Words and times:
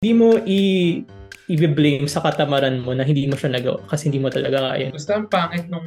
Hindi 0.00 0.16
mo 0.16 0.32
i 0.48 0.60
i-blame 1.44 2.08
sa 2.08 2.24
katamaran 2.24 2.80
mo 2.80 2.96
na 2.96 3.04
hindi 3.04 3.28
mo 3.28 3.36
siya 3.36 3.52
nagawa 3.52 3.84
kasi 3.84 4.08
hindi 4.08 4.16
mo 4.16 4.32
talaga 4.32 4.72
kaya. 4.72 4.88
Basta 4.96 5.12
ang 5.12 5.28
pangit 5.28 5.68
nung 5.68 5.84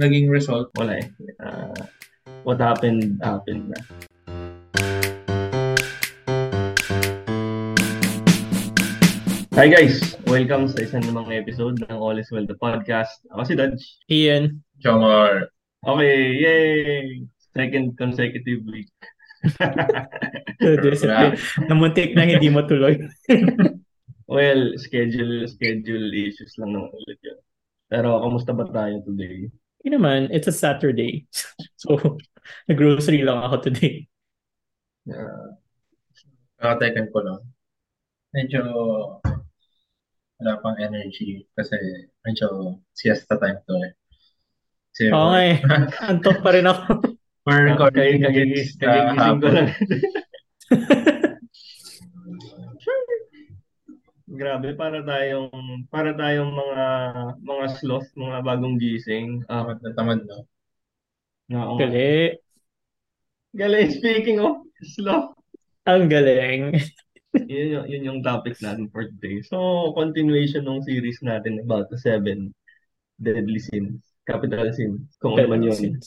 naging 0.00 0.32
result. 0.32 0.72
Wala 0.80 1.04
eh. 1.04 1.12
Uh, 1.44 1.76
what 2.48 2.56
happened, 2.56 3.20
happened 3.20 3.68
na. 3.68 3.78
Hi 9.60 9.68
guys! 9.68 10.16
Welcome 10.24 10.72
sa 10.72 10.80
isang 10.80 11.04
namang 11.04 11.28
episode 11.36 11.84
ng 11.84 12.00
All 12.00 12.16
is 12.16 12.32
Well 12.32 12.48
the 12.48 12.56
podcast. 12.56 13.12
Ako 13.36 13.44
si 13.44 13.60
Dodge. 13.60 13.84
Ian. 14.08 14.64
Jomar. 14.80 15.52
Okay, 15.84 16.32
yay! 16.32 17.28
Second 17.52 17.92
consecutive 18.00 18.64
week. 18.64 18.88
Discipline. 20.84 21.36
Namuntik 21.68 22.16
na 22.16 22.24
hindi 22.24 22.48
mo 22.48 22.64
tuloy. 22.64 22.96
well, 24.34 24.72
schedule 24.80 25.44
schedule 25.50 26.08
issues 26.12 26.56
lang 26.56 26.72
naman 26.72 26.90
ulit 26.92 27.20
yun. 27.20 27.38
Pero 27.88 28.20
kamusta 28.24 28.56
ba 28.56 28.64
tayo 28.66 29.04
today? 29.04 29.52
Hindi 29.84 29.88
naman, 30.00 30.32
it's 30.32 30.48
a 30.48 30.54
Saturday. 30.54 31.28
so, 31.82 32.00
nag-grocery 32.66 33.20
lang 33.20 33.44
ako 33.44 33.68
today. 33.68 34.08
Uh, 35.04 35.60
Kakatekan 36.56 37.12
ko 37.12 37.20
lang. 37.20 37.40
Medyo 38.32 38.64
wala 40.40 40.52
pang 40.58 40.76
energy 40.80 41.44
kasi 41.54 41.76
medyo 42.24 42.80
siesta 42.96 43.36
time 43.38 43.60
to 43.68 43.74
eh. 43.84 43.92
Kasi 44.90 45.02
nga 45.12 45.38
eh. 45.44 45.56
Antok 46.02 46.40
pa 46.40 46.50
rin 46.56 46.66
ako. 46.66 47.13
We're 47.46 47.64
recording 47.72 48.20
Kaya 48.24 48.30
against 48.30 48.80
hapon. 48.80 49.52
lang. 49.54 49.68
Grabe, 54.24 54.72
para 54.74 55.04
tayong 55.04 55.52
para 55.92 56.16
tayong 56.16 56.50
mga 56.50 56.84
mga 57.44 57.66
sloth, 57.78 58.08
mga 58.16 58.38
bagong 58.42 58.76
gising. 58.80 59.44
Ah, 59.46 59.62
Tamad 59.68 59.78
na 59.84 59.90
tamad 59.94 60.20
na. 60.24 60.36
uh, 61.54 61.76
Gali. 61.78 62.40
Galing, 63.54 63.90
speaking 63.94 64.42
of 64.42 64.64
sloth, 64.82 65.36
Ang 65.86 66.08
galing. 66.10 66.74
yun, 67.52 67.66
yung, 67.78 67.86
yun 67.86 68.06
yung 68.10 68.20
topic 68.24 68.56
natin 68.58 68.88
for 68.90 69.04
today. 69.06 69.44
So, 69.46 69.92
continuation 69.94 70.64
ng 70.66 70.82
series 70.82 71.20
natin 71.22 71.60
about 71.62 71.92
the 71.92 72.00
seven 72.00 72.50
deadly 73.20 73.60
sins, 73.62 74.02
capital 74.26 74.66
sins, 74.74 75.06
kung 75.22 75.38
ano 75.38 75.54
man 75.54 75.62
yun. 75.70 76.00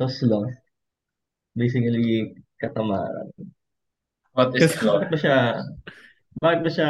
So, 0.00 0.08
sloth. 0.10 0.56
Basically, 1.52 2.32
katamaran. 2.56 3.28
What 4.32 4.56
is 4.56 4.72
Kasi- 4.72 4.88
Bakit 4.88 5.08
ba 5.12 5.18
siya, 5.20 5.36
bakit 6.40 6.60
ba 6.64 6.70
siya, 6.72 6.88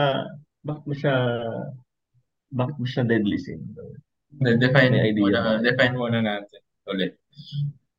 bakit 0.62 0.84
ba 0.86 0.94
siya, 0.94 1.14
bakit 2.54 2.76
ba 2.78 2.86
siya 2.86 3.02
deadly 3.02 3.38
sin? 3.42 3.58
Define 4.38 4.94
May 4.94 5.10
idea 5.10 5.22
muna, 5.26 5.40
ba? 5.42 5.52
define 5.60 5.94
muna 5.98 6.18
natin 6.22 6.62
ulit. 6.86 7.18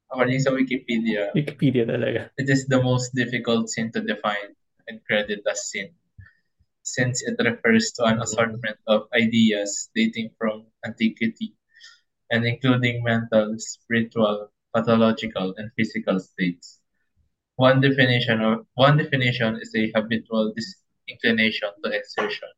According 0.08 0.40
sa 0.40 0.54
Wikipedia, 0.54 1.34
Wikipedia 1.34 1.84
talaga. 1.90 2.30
it 2.38 2.48
is 2.48 2.70
the 2.70 2.78
most 2.80 3.12
difficult 3.18 3.68
sin 3.68 3.90
to 3.92 4.00
define 4.00 4.54
and 4.88 5.02
credit 5.04 5.42
as 5.50 5.68
sin, 5.74 5.90
since 6.86 7.26
it 7.26 7.36
refers 7.42 7.92
to 7.98 8.06
an 8.06 8.22
assortment 8.22 8.78
of 8.88 9.10
ideas 9.12 9.90
dating 9.98 10.30
from 10.38 10.70
antiquity 10.86 11.58
and 12.30 12.46
including 12.46 13.02
mental, 13.02 13.58
spiritual, 13.58 14.53
pathological, 14.74 15.54
and 15.58 15.72
physical 15.78 16.20
states. 16.20 16.80
One 17.56 17.82
definition 17.82 18.42
of 18.42 18.66
one 18.74 18.98
definition 18.98 19.60
is 19.62 19.72
a 19.76 19.92
habitual 19.94 20.54
disinclination 20.58 21.70
to 21.84 21.92
exertion 21.94 22.50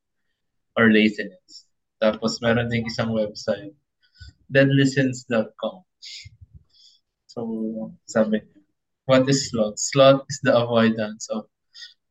or 0.80 0.92
laziness. 0.92 1.68
Tapos 2.02 2.40
meron 2.40 2.72
ding 2.72 2.88
isang 2.88 3.12
website, 3.12 3.76
deadlistens.com. 4.48 5.84
So, 7.28 7.92
sabi 8.08 8.40
niya, 8.40 8.64
what 9.04 9.28
is 9.28 9.52
sloth? 9.52 9.76
Sloth 9.76 10.24
is 10.32 10.40
the 10.44 10.56
avoidance 10.56 11.28
of 11.28 11.52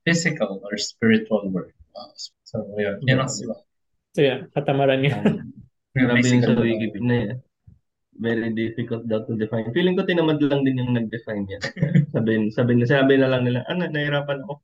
physical 0.04 0.60
or 0.60 0.76
spiritual 0.76 1.48
work. 1.48 1.72
Wow. 1.96 2.12
So, 2.44 2.68
yun. 2.76 3.00
Yun 3.08 3.24
ang 3.24 3.32
sloth. 3.32 3.64
So 4.14 4.22
yeah, 4.22 4.46
katamaran 4.54 5.02
niya. 5.02 5.18
Um, 5.94 6.10
Grabe 6.10 6.26
yung 6.26 6.42
sa 6.42 6.50
Physical 6.50 6.58
Wikipedia. 6.58 7.38
Very 8.14 8.54
difficult 8.54 9.06
daw 9.10 9.26
to 9.26 9.34
define. 9.34 9.74
Feeling 9.74 9.98
ko 9.98 10.06
tinamad 10.06 10.38
lang 10.38 10.62
din 10.62 10.78
yung 10.78 10.94
nag-define 10.94 11.50
yan. 11.50 11.62
sabi, 12.14 12.30
sabi, 12.54 12.72
sabi 12.86 13.14
na 13.18 13.30
lang 13.30 13.42
nila, 13.42 13.66
ano, 13.66 13.90
nahirapan 13.90 14.46
ako. 14.46 14.62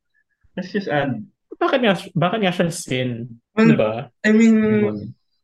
Let's 0.54 0.70
just 0.70 0.86
add. 0.86 1.18
bakit 1.60 1.80
nga, 1.84 1.94
bakit 2.16 2.38
nga 2.40 2.54
siya 2.54 2.68
sin? 2.72 3.10
Well, 3.52 3.74
Diba? 3.74 4.08
I 4.24 4.30
mean, 4.32 4.56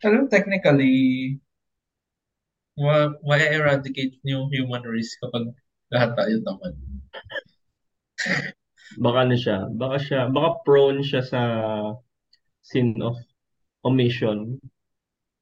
alam 0.01 0.31
technically, 0.31 1.37
wa 2.77 3.17
why 3.25 3.41
eradicate 3.41 4.21
yung 4.23 4.53
human 4.53 4.85
race 4.85 5.17
kapag 5.21 5.53
lahat 5.91 6.13
tayo 6.15 6.35
tamad? 6.45 6.75
baka 8.97 9.19
ano 9.29 9.37
siya, 9.37 9.59
baka 9.73 9.97
siya, 10.01 10.21
baka 10.33 10.49
prone 10.65 11.01
siya 11.05 11.23
sa 11.25 11.41
sin 12.65 12.97
of 13.03 13.17
omission 13.85 14.59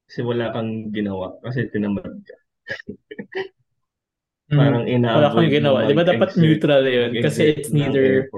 kasi 0.05 0.21
wala 0.21 0.53
kang 0.53 0.93
ginawa 0.93 1.37
kasi 1.41 1.65
tinamad 1.69 2.03
ka. 2.25 2.37
Hmm. 4.45 4.61
Parang 4.61 4.85
Wala 4.85 4.85
kang 4.85 4.93
ina-avoid 5.01 5.49
mo 5.49 5.55
ginawa. 5.57 5.79
Di 5.89 5.97
ba 5.97 6.05
dapat 6.05 6.29
neutral 6.37 6.85
yun? 6.85 7.11
Kasi 7.17 7.57
it's 7.57 7.73
neither 7.73 8.29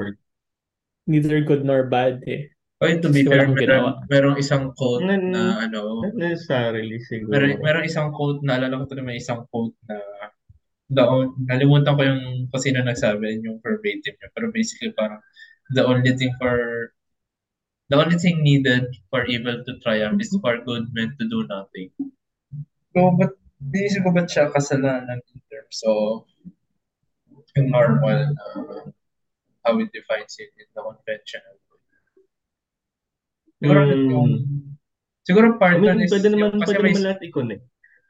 neither 1.03 1.43
good 1.43 1.67
nor 1.67 1.91
bad 1.91 2.23
eh. 2.23 2.47
Okay, 2.77 3.01
to 3.01 3.09
be 3.09 3.25
wala 3.25 3.31
fair, 3.33 3.43
meron, 3.49 3.57
ginawa. 3.57 3.89
merong 4.07 4.37
isang 4.37 4.71
quote 4.77 5.01
Nan- 5.03 5.33
na 5.33 5.65
ano, 5.65 6.05
Not 6.07 6.15
necessarily 6.15 7.01
siguro. 7.03 7.33
meron, 7.33 7.57
merong 7.59 7.85
isang 7.89 8.13
quote, 8.13 8.39
naalala 8.45 8.79
ko 8.79 8.83
tuloy 8.87 9.03
may 9.03 9.17
isang 9.19 9.43
quote 9.49 9.73
na 9.89 9.97
the 10.93 11.03
on, 11.03 11.35
nalimutan 11.49 11.97
ko 11.97 12.01
yung 12.05 12.23
kung 12.53 12.61
sino 12.63 12.79
nagsabi 12.85 13.43
yung 13.43 13.59
verbatim 13.59 14.13
niya. 14.15 14.29
Pero 14.31 14.47
basically 14.53 14.93
parang 14.95 15.19
the 15.75 15.83
only 15.83 16.13
thing 16.15 16.31
for 16.39 16.55
the 17.91 17.97
only 17.99 18.15
thing 18.15 18.39
needed 18.45 18.87
for 19.11 19.27
evil 19.27 19.59
to 19.65 19.71
triumph 19.83 20.21
is 20.23 20.31
for 20.39 20.55
good 20.63 20.87
men 20.95 21.11
to 21.19 21.27
do 21.27 21.43
nothing. 21.51 21.91
So, 22.95 23.11
but 23.17 23.35
dinisip 23.57 24.05
ko 24.05 24.13
ba't 24.13 24.29
siya 24.29 24.53
kasalanan 24.53 25.17
in 25.33 25.39
terms 25.49 25.81
of 25.85 26.25
yung 27.57 27.73
normal 27.73 28.21
uh, 28.37 28.85
how 29.65 29.73
it 29.81 29.89
defines 29.89 30.37
it 30.37 30.53
in 30.55 30.67
the 30.71 30.81
conventional 30.81 31.57
way? 31.57 31.81
Siguro 33.57 33.81
Hmm. 33.89 34.09
yung 34.13 34.31
siguro 35.25 35.47
I 35.55 35.57
part 35.57 35.77
mean, 35.81 35.97
nun 35.97 36.05
is 36.05 36.13
pwede 36.13 36.27
naman, 36.29 36.53
yung, 36.53 36.61
kasi 36.61 36.69
pwede 36.69 36.83
may, 36.85 36.91
naman 36.93 37.03
lahat 37.09 37.19
i-connect. 37.25 37.63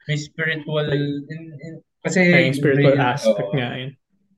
may 0.04 0.16
spiritual 0.20 0.86
in, 0.92 1.42
in, 1.58 1.72
kasi 2.04 2.18
Kaya 2.28 2.44
yung 2.46 2.56
spiritual 2.56 2.94
yun, 2.94 3.02
aspect 3.02 3.48
oo. 3.48 3.56
nga 3.56 3.68
yun. 3.74 3.92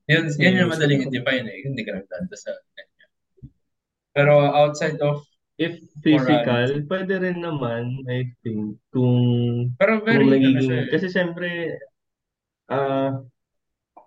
Yun, 0.09 0.23
yun 0.27 0.39
Yun 0.41 0.59
yung 0.65 0.71
madaling 0.71 1.01
i-define 1.07 1.45
eh. 1.47 1.59
Hindi 1.63 1.81
ka 1.85 1.91
nagdadasal. 1.93 2.57
ganyan. 2.73 3.09
Pero 4.11 4.33
outside 4.43 4.99
of, 4.99 5.23
If 5.61 5.77
physical, 6.01 6.89
pwede 6.89 7.13
rin 7.21 7.45
naman, 7.45 8.01
I 8.09 8.33
think, 8.41 8.81
kung 8.89 9.21
pero 9.77 10.01
very, 10.01 10.25
kung 10.25 10.33
ano 10.33 10.33
nagiging, 10.33 10.71
eh. 10.73 10.89
kasi 10.89 11.05
siyempre, 11.13 11.77
ah, 12.73 13.21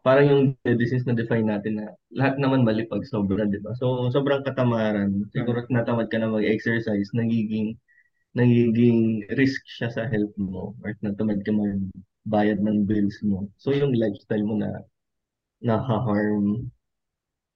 parang 0.03 0.27
yung 0.27 0.43
disease 0.77 1.07
na 1.07 1.15
define 1.15 1.47
natin 1.47 1.79
na 1.79 1.87
lahat 2.11 2.43
naman 2.43 2.67
mali 2.67 2.85
pag 2.91 3.07
sobra, 3.07 3.47
di 3.47 3.63
ba? 3.63 3.71
So, 3.79 4.11
sobrang 4.11 4.43
katamaran. 4.43 5.31
Siguro 5.31 5.63
natamad 5.71 6.11
ka 6.11 6.19
na 6.19 6.29
mag-exercise, 6.29 7.09
nagiging, 7.15 7.79
nagiging 8.35 9.31
risk 9.39 9.63
siya 9.65 9.95
sa 9.95 10.11
health 10.11 10.35
mo 10.35 10.75
or 10.83 10.93
natamad 11.07 11.41
ka 11.47 11.55
magbayad 11.55 12.59
ng 12.61 12.83
bills 12.85 13.23
mo. 13.23 13.47
So, 13.63 13.71
yung 13.71 13.95
lifestyle 13.95 14.43
mo 14.43 14.59
na 14.59 14.83
na-harm 15.65 16.69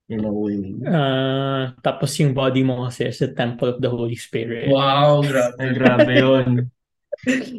in 0.08 0.24
a 0.24 0.32
way. 0.32 0.56
Ah, 0.88 1.76
tapos 1.84 2.16
yung 2.16 2.32
body 2.32 2.64
mo 2.64 2.88
kasi 2.88 3.08
is 3.08 3.20
the 3.20 3.32
temple 3.32 3.76
of 3.76 3.78
the 3.78 3.88
Holy 3.92 4.16
Spirit. 4.16 4.72
Wow, 4.72 5.20
grabe. 5.28 5.60
Grabe 5.76 6.12
yun. 6.16 6.50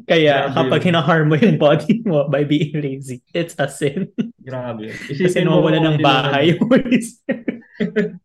Kaya 0.07 0.50
Grabe 0.50 0.56
kapag 0.56 0.81
hinaharm 0.89 1.25
mo 1.29 1.35
yung 1.38 1.59
body 1.62 2.01
mo 2.06 2.25
by 2.25 2.41
being 2.44 2.73
lazy, 2.79 3.21
it's 3.35 3.53
a 3.62 3.69
sin. 3.69 4.09
Grabe. 4.41 4.89
Kasi 4.89 5.29
Isipin 5.29 5.45
mo 5.45 5.62
nawawala 5.62 5.79
ng 5.83 5.97
bahay 6.01 6.56
yung 6.57 6.62
Holy 6.65 7.00
Spirit. 7.00 8.18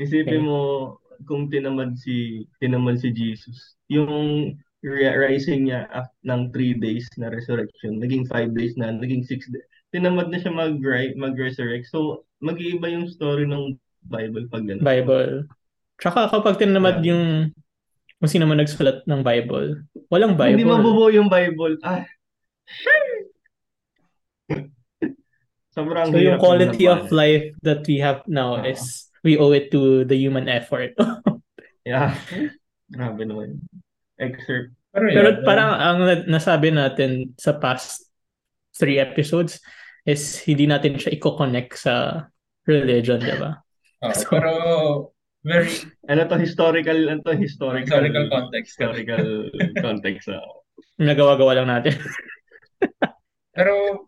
Isipin 0.00 0.40
Okay. 0.40 0.46
mo 0.46 0.60
kung 1.28 1.46
tinamad 1.52 1.94
si 2.00 2.48
tinamad 2.58 2.98
si 2.98 3.12
Jesus. 3.12 3.76
Yung 3.92 4.10
ri- 4.82 5.16
rising 5.16 5.68
niya 5.70 5.86
ng 6.26 6.50
three 6.50 6.74
days 6.74 7.06
na 7.20 7.30
resurrection, 7.30 8.00
naging 8.02 8.26
five 8.26 8.50
days 8.56 8.74
na, 8.74 8.90
naging 8.90 9.22
six 9.22 9.46
days. 9.52 9.68
Tinamad 9.92 10.32
na 10.32 10.40
siya 10.40 10.50
mag 10.50 10.74
mag-resurrect. 11.14 11.92
So, 11.92 12.24
mag-iiba 12.40 12.88
yung 12.88 13.06
story 13.06 13.44
ng 13.44 13.76
Bible 14.02 14.48
pag 14.48 14.64
ganun. 14.64 14.82
Bible. 14.82 15.46
Tsaka 16.00 16.26
kapag 16.26 16.58
tinamad 16.58 17.04
Yeah. 17.04 17.14
yung 17.14 17.24
kung 18.18 18.30
sino 18.30 18.46
man 18.46 18.58
nagsulat 18.58 19.02
ng 19.04 19.20
Bible, 19.20 19.82
walang 20.08 20.34
Hindi 20.34 20.62
Bible. 20.62 20.72
mabubuo 20.78 21.10
yung 21.10 21.26
Bible. 21.28 21.76
Ah. 21.82 22.02
Sobrang 25.72 26.12
So 26.12 26.20
yung 26.20 26.36
quality 26.36 26.84
of 26.84 27.08
life 27.08 27.48
that 27.64 27.80
we 27.88 27.96
have 27.98 28.20
now 28.28 28.60
Oo. 28.60 28.68
is 28.68 29.08
we 29.24 29.40
owe 29.40 29.52
it 29.52 29.72
to 29.72 30.04
the 30.04 30.16
human 30.16 30.48
effort. 30.48 30.92
Yeah. 31.82 32.14
Grabe 32.86 33.26
naman. 33.26 33.58
Excerpt. 34.14 34.70
Pero, 34.94 35.02
Pero 35.10 35.28
yun, 35.34 35.42
parang 35.42 35.70
ang 35.74 35.98
na- 35.98 36.26
nasabi 36.30 36.70
natin 36.70 37.34
sa 37.34 37.58
past 37.58 38.06
three 38.70 39.02
episodes 39.02 39.58
is 40.04 40.42
hindi 40.42 40.66
natin 40.66 40.98
siya 40.98 41.14
i-connect 41.14 41.78
sa 41.78 42.26
religion, 42.64 43.18
di 43.18 43.36
ba? 43.36 43.58
ah, 44.02 44.14
pero 44.26 44.50
very 45.42 45.70
Ano 46.10 46.26
to, 46.26 46.38
historical, 46.38 46.98
ano 47.06 47.22
to, 47.22 47.34
historical, 47.34 47.86
historical 47.86 48.26
context. 48.30 48.74
historical 48.78 49.26
context. 49.78 50.26
ah. 50.30 50.42
Nagawa-gawa 50.98 51.62
lang 51.62 51.68
natin. 51.70 51.94
Pero 53.54 54.06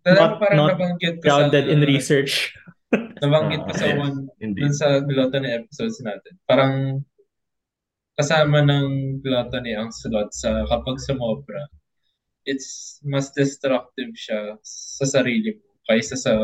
talagang 0.00 0.16
Not- 0.32 0.38
parang 0.40 0.56
not 0.56 0.70
nabanggit 0.74 1.14
ko 1.20 1.22
Grounded 1.22 1.64
sa, 1.66 1.72
in 1.72 1.80
research. 1.92 2.32
Nabanggit 3.20 3.60
ko 3.68 3.70
Ah, 3.70 3.78
sa 3.78 3.86
yes, 3.86 3.98
one 4.00 4.16
Indeed. 4.40 4.60
dun 4.64 4.72
sa 4.72 4.88
gluttony 5.04 5.50
episodes 5.52 5.98
natin. 6.00 6.32
Parang 6.48 7.04
kasama 8.16 8.64
ng 8.64 9.20
gluttony 9.20 9.76
ang 9.76 9.92
slot 9.92 10.32
sa 10.32 10.64
kapag 10.66 10.96
sumobra, 10.98 11.68
it's 12.46 13.00
mas 13.02 13.30
destructive 13.34 14.12
siya 14.14 14.58
sa 14.62 15.04
sarili 15.06 15.58
mo 15.58 15.68
kaysa 15.88 16.16
sa 16.18 16.34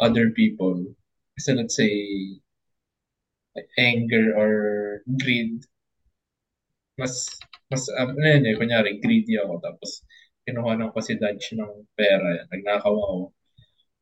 other 0.00 0.30
people. 0.30 0.84
Kasi 1.36 1.56
let's 1.56 1.76
say, 1.76 1.92
like 3.56 3.68
anger 3.78 4.32
or 4.36 4.52
greed, 5.20 5.64
mas, 6.96 7.28
mas, 7.70 7.88
um, 8.00 8.16
ano 8.16 8.24
yun 8.24 8.48
eh, 8.48 8.56
kunyari, 8.56 9.00
greedy 9.00 9.36
ako, 9.36 9.60
tapos 9.60 10.00
kinuha 10.48 10.92
ko 10.92 11.00
si 11.04 11.16
Dodge 11.20 11.52
ng 11.56 11.84
pera, 11.96 12.46
nagnakaw 12.52 12.94
ako. 12.94 13.18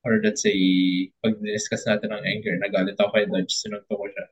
Or 0.05 0.21
let's 0.21 0.45
say, 0.45 0.55
pag 1.25 1.41
discuss 1.41 1.89
natin 1.89 2.13
ng 2.13 2.23
anger, 2.23 2.55
nagalit 2.61 2.99
ako 3.01 3.11
kay 3.17 3.27
Dodge, 3.27 3.55
sinunto 3.57 3.89
ko 3.89 4.07
siya. 4.07 4.27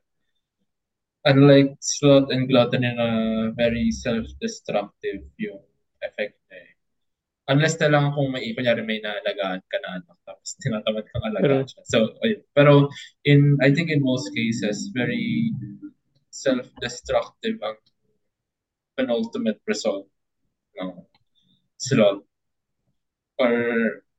Unlike 1.23 1.79
sloth 1.79 2.29
and 2.35 2.51
gluttony 2.51 2.91
na 2.93 3.07
very 3.55 3.91
self-destructive 3.95 5.23
yung 5.39 5.63
effect 6.03 6.37
eh. 6.51 6.75
Unless 7.51 7.75
na 7.83 7.91
lang 7.91 8.15
kung 8.15 8.31
may, 8.31 8.55
kunyari 8.55 8.87
may 8.87 9.03
naalagaan 9.03 9.59
ka 9.67 9.77
na 9.83 9.99
anak, 9.99 10.17
tapos 10.23 10.55
tinatamad 10.63 11.03
kang 11.11 11.27
alagaan 11.27 11.67
siya. 11.67 11.83
So, 11.83 12.15
ayun. 12.23 12.39
Pero, 12.55 12.87
in, 13.27 13.59
I 13.59 13.75
think 13.75 13.91
in 13.91 13.99
most 13.99 14.31
cases, 14.31 14.95
very 14.95 15.51
self-destructive 16.31 17.59
ang 17.59 17.75
penultimate 18.95 19.59
result 19.67 20.07
ng 20.79 21.03
sloth. 21.75 22.23
Or, 23.43 23.51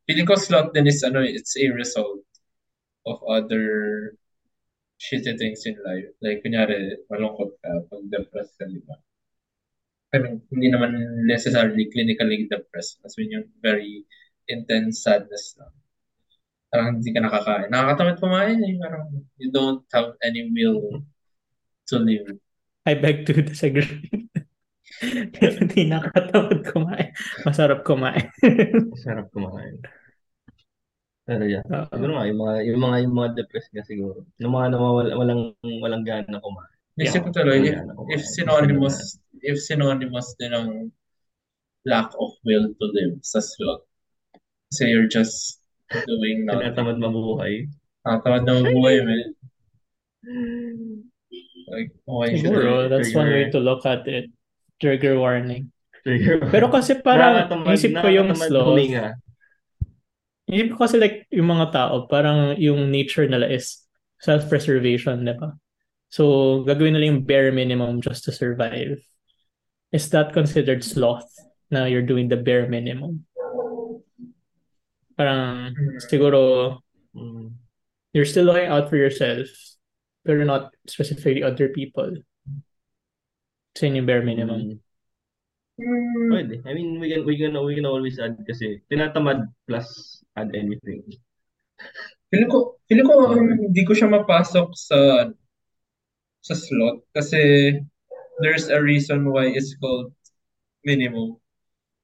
feeling 0.04 0.28
ko 0.28 0.36
sloth 0.36 0.76
din 0.76 0.84
is, 0.84 1.00
ano, 1.00 1.24
it's 1.24 1.56
a 1.56 1.72
result 1.72 2.20
of 3.08 3.24
other 3.24 4.12
shitty 5.00 5.32
things 5.40 5.64
in 5.64 5.80
life. 5.80 6.12
Like, 6.20 6.44
kunyari, 6.44 7.00
malungkot 7.08 7.56
ka, 7.64 7.88
pag 7.88 8.04
depressed 8.12 8.52
ka, 8.60 8.68
di 8.68 8.84
ba? 8.84 9.00
I 10.14 10.22
mean, 10.22 10.38
hindi 10.54 10.70
naman 10.70 10.94
necessarily 11.26 11.90
clinically 11.90 12.46
depressed. 12.46 13.02
As 13.02 13.18
in 13.18 13.34
yung 13.34 13.50
very 13.58 14.06
intense 14.46 15.02
sadness 15.02 15.58
lang. 15.58 15.74
Parang 16.70 17.02
hindi 17.02 17.10
ka 17.10 17.18
nakakain. 17.18 17.70
Nakakatamad 17.70 18.22
kumain 18.22 18.62
eh. 18.62 18.74
Parang 18.78 19.10
you 19.42 19.50
don't 19.50 19.82
have 19.90 20.14
any 20.22 20.46
will 20.54 21.02
to 21.90 21.98
live. 21.98 22.30
I 22.86 22.94
beg 22.94 23.26
to 23.26 23.42
disagree. 23.42 24.06
Hindi 25.40 25.90
nakatawad 25.90 26.62
kumain. 26.70 27.10
Masarap 27.42 27.82
kumain. 27.82 28.30
Sarap 29.02 29.32
kumain. 29.34 29.80
Pero 31.24 31.42
yeah. 31.48 31.64
Oo. 31.64 31.88
Siguro 31.88 32.12
nga, 32.20 32.28
yung 32.28 32.40
mga, 32.40 32.54
yung 32.68 32.80
mga, 32.84 32.96
yung 33.08 33.14
mga 33.16 33.30
depressed 33.40 33.72
nga 33.72 33.84
siguro. 33.88 34.28
Yung 34.38 34.52
mga 34.52 34.76
nawawala, 34.76 35.16
walang, 35.16 35.42
walang 35.64 36.04
gana 36.04 36.38
kumain. 36.38 36.73
Naisip 36.94 37.26
ko 37.26 37.30
tuloy, 37.34 37.66
if, 37.66 37.78
if 38.14 38.22
synonymous, 38.22 39.18
if 39.42 39.58
synonymous 39.58 40.34
din 40.38 40.54
ng 40.54 40.68
lack 41.84 42.08
of 42.16 42.30
will 42.46 42.70
to 42.70 42.86
live 42.94 43.18
sa 43.20 43.42
slot. 43.42 43.82
Kasi 44.70 44.88
you're 44.94 45.10
just 45.10 45.58
doing 46.06 46.46
nothing. 46.46 46.70
Tinatamad 46.70 47.02
mabuhay. 47.02 47.66
Nakatamad 48.06 48.42
na 48.46 48.52
mabuhay, 48.62 48.96
man. 49.02 49.26
Like, 51.66 51.90
okay, 52.06 52.30
Siguro, 52.38 52.86
should 52.86 52.90
that's 52.92 53.10
one 53.14 53.26
way 53.28 53.48
trigger. 53.48 53.54
to 53.56 53.58
look 53.60 53.82
at 53.84 54.06
it. 54.06 54.30
Trigger 54.78 55.18
warning. 55.18 55.72
Trigger. 56.04 56.46
Pero 56.52 56.68
kasi 56.70 57.00
parang 57.00 57.48
Nakakatamad- 57.48 57.74
isip 57.74 57.92
ko 57.96 58.08
yung 58.08 58.30
sloth. 58.36 58.68
huminga. 58.70 59.16
Isip 60.46 60.76
ko 60.76 60.84
kasi 60.84 60.96
like 61.00 61.24
yung 61.32 61.48
mga 61.50 61.72
tao, 61.72 62.04
parang 62.06 62.54
yung 62.60 62.86
nature 62.92 63.26
nila 63.26 63.48
is 63.48 63.82
self-preservation, 64.20 65.24
di 65.24 65.34
ba? 65.34 65.56
So, 66.14 66.62
gagawin 66.62 66.94
nila 66.94 67.10
yung 67.10 67.26
bare 67.26 67.50
minimum 67.50 67.98
just 67.98 68.22
to 68.22 68.30
survive. 68.30 69.02
Is 69.90 70.06
that 70.14 70.30
considered 70.30 70.86
sloth 70.86 71.26
na 71.74 71.90
you're 71.90 72.06
doing 72.06 72.30
the 72.30 72.38
bare 72.38 72.70
minimum? 72.70 73.26
Parang 75.18 75.74
siguro 76.06 76.78
Mm. 77.14 77.54
you're 78.10 78.26
still 78.26 78.50
looking 78.50 78.66
out 78.66 78.90
for 78.90 78.98
yourself 78.98 79.46
pero 80.26 80.42
not 80.42 80.74
specifically 80.86 81.46
other 81.46 81.70
people. 81.70 82.10
Sa 83.78 83.86
yung 83.86 84.06
bare 84.06 84.22
minimum. 84.22 84.82
Mm. 85.78 86.30
Pwede. 86.30 86.54
I 86.66 86.74
mean, 86.74 86.98
we 86.98 87.10
can, 87.10 87.22
we 87.26 87.34
can, 87.38 87.54
we 87.58 87.74
can 87.74 87.86
always 87.86 88.18
add 88.22 88.38
kasi 88.46 88.82
tinatamad 88.86 89.50
plus 89.66 90.22
add 90.38 90.54
anything. 90.54 91.02
Feeling 92.30 92.50
ko, 92.50 92.78
feeling 92.86 93.06
ko 93.06 93.34
um, 93.34 93.50
hindi 93.70 93.82
ko 93.82 93.94
siya 93.94 94.10
mapasok 94.10 94.74
sa 94.74 94.98
sa 96.44 96.52
slot 96.52 97.00
kasi 97.16 97.72
there's 98.44 98.68
a 98.68 98.76
reason 98.76 99.32
why 99.32 99.48
it's 99.48 99.72
called 99.80 100.12
minimum. 100.84 101.40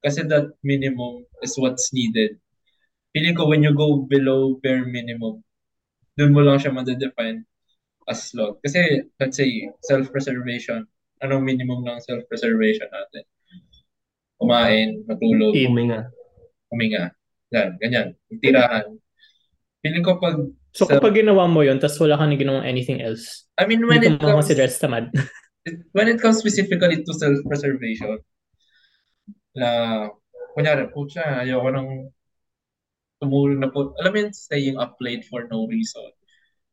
Kasi 0.01 0.25
that 0.33 0.57
minimum 0.65 1.29
is 1.45 1.61
what's 1.61 1.93
needed. 1.93 2.41
Feeling 3.13 3.37
ko 3.37 3.45
when 3.45 3.61
you 3.61 3.77
go 3.77 4.07
below 4.09 4.57
bare 4.65 4.87
minimum, 4.89 5.45
dun 6.17 6.33
mo 6.33 6.41
lang 6.41 6.57
siya 6.57 6.73
madedefine 6.73 7.45
as 8.09 8.33
slot. 8.33 8.57
Kasi 8.65 9.05
let's 9.21 9.37
say 9.37 9.69
self-preservation, 9.85 10.89
anong 11.21 11.45
minimum 11.45 11.85
ng 11.85 12.01
self-preservation 12.01 12.89
natin? 12.89 13.25
Kumain, 14.41 15.05
matulog. 15.05 15.53
Huminga. 15.53 16.09
huminga. 16.73 17.13
Yan, 17.53 17.77
ganyan. 17.77 18.09
Tirahan. 18.41 18.97
Feeling 19.85 20.07
ko 20.07 20.17
pag 20.17 20.39
So 20.71 20.87
kapag 20.87 21.19
ginawa 21.19 21.51
mo 21.51 21.67
yun, 21.67 21.83
tapos 21.83 21.99
wala 21.99 22.15
kang 22.15 22.35
ginawang 22.39 22.63
anything 22.63 23.03
else, 23.03 23.51
I 23.59 23.67
mean, 23.67 23.83
when 23.87 24.07
it 24.07 24.21
comes, 24.23 24.47
consider 24.47 24.71
as 24.71 24.79
tamad. 24.79 25.11
when 25.97 26.07
it 26.07 26.23
comes 26.23 26.39
specifically 26.39 27.03
to 27.03 27.13
self-preservation, 27.15 28.23
na, 29.59 29.69
kunyari, 30.55 30.87
putya, 30.95 31.43
ayoko 31.43 31.69
nang 31.75 31.91
tumulong 33.21 33.61
na 33.61 33.69
po. 33.69 33.93
Alam 34.01 34.13
mo 34.15 34.19
yun, 34.25 34.33
staying 34.33 34.79
up 34.81 34.97
late 35.03 35.27
for 35.29 35.45
no 35.51 35.67
reason. 35.69 36.09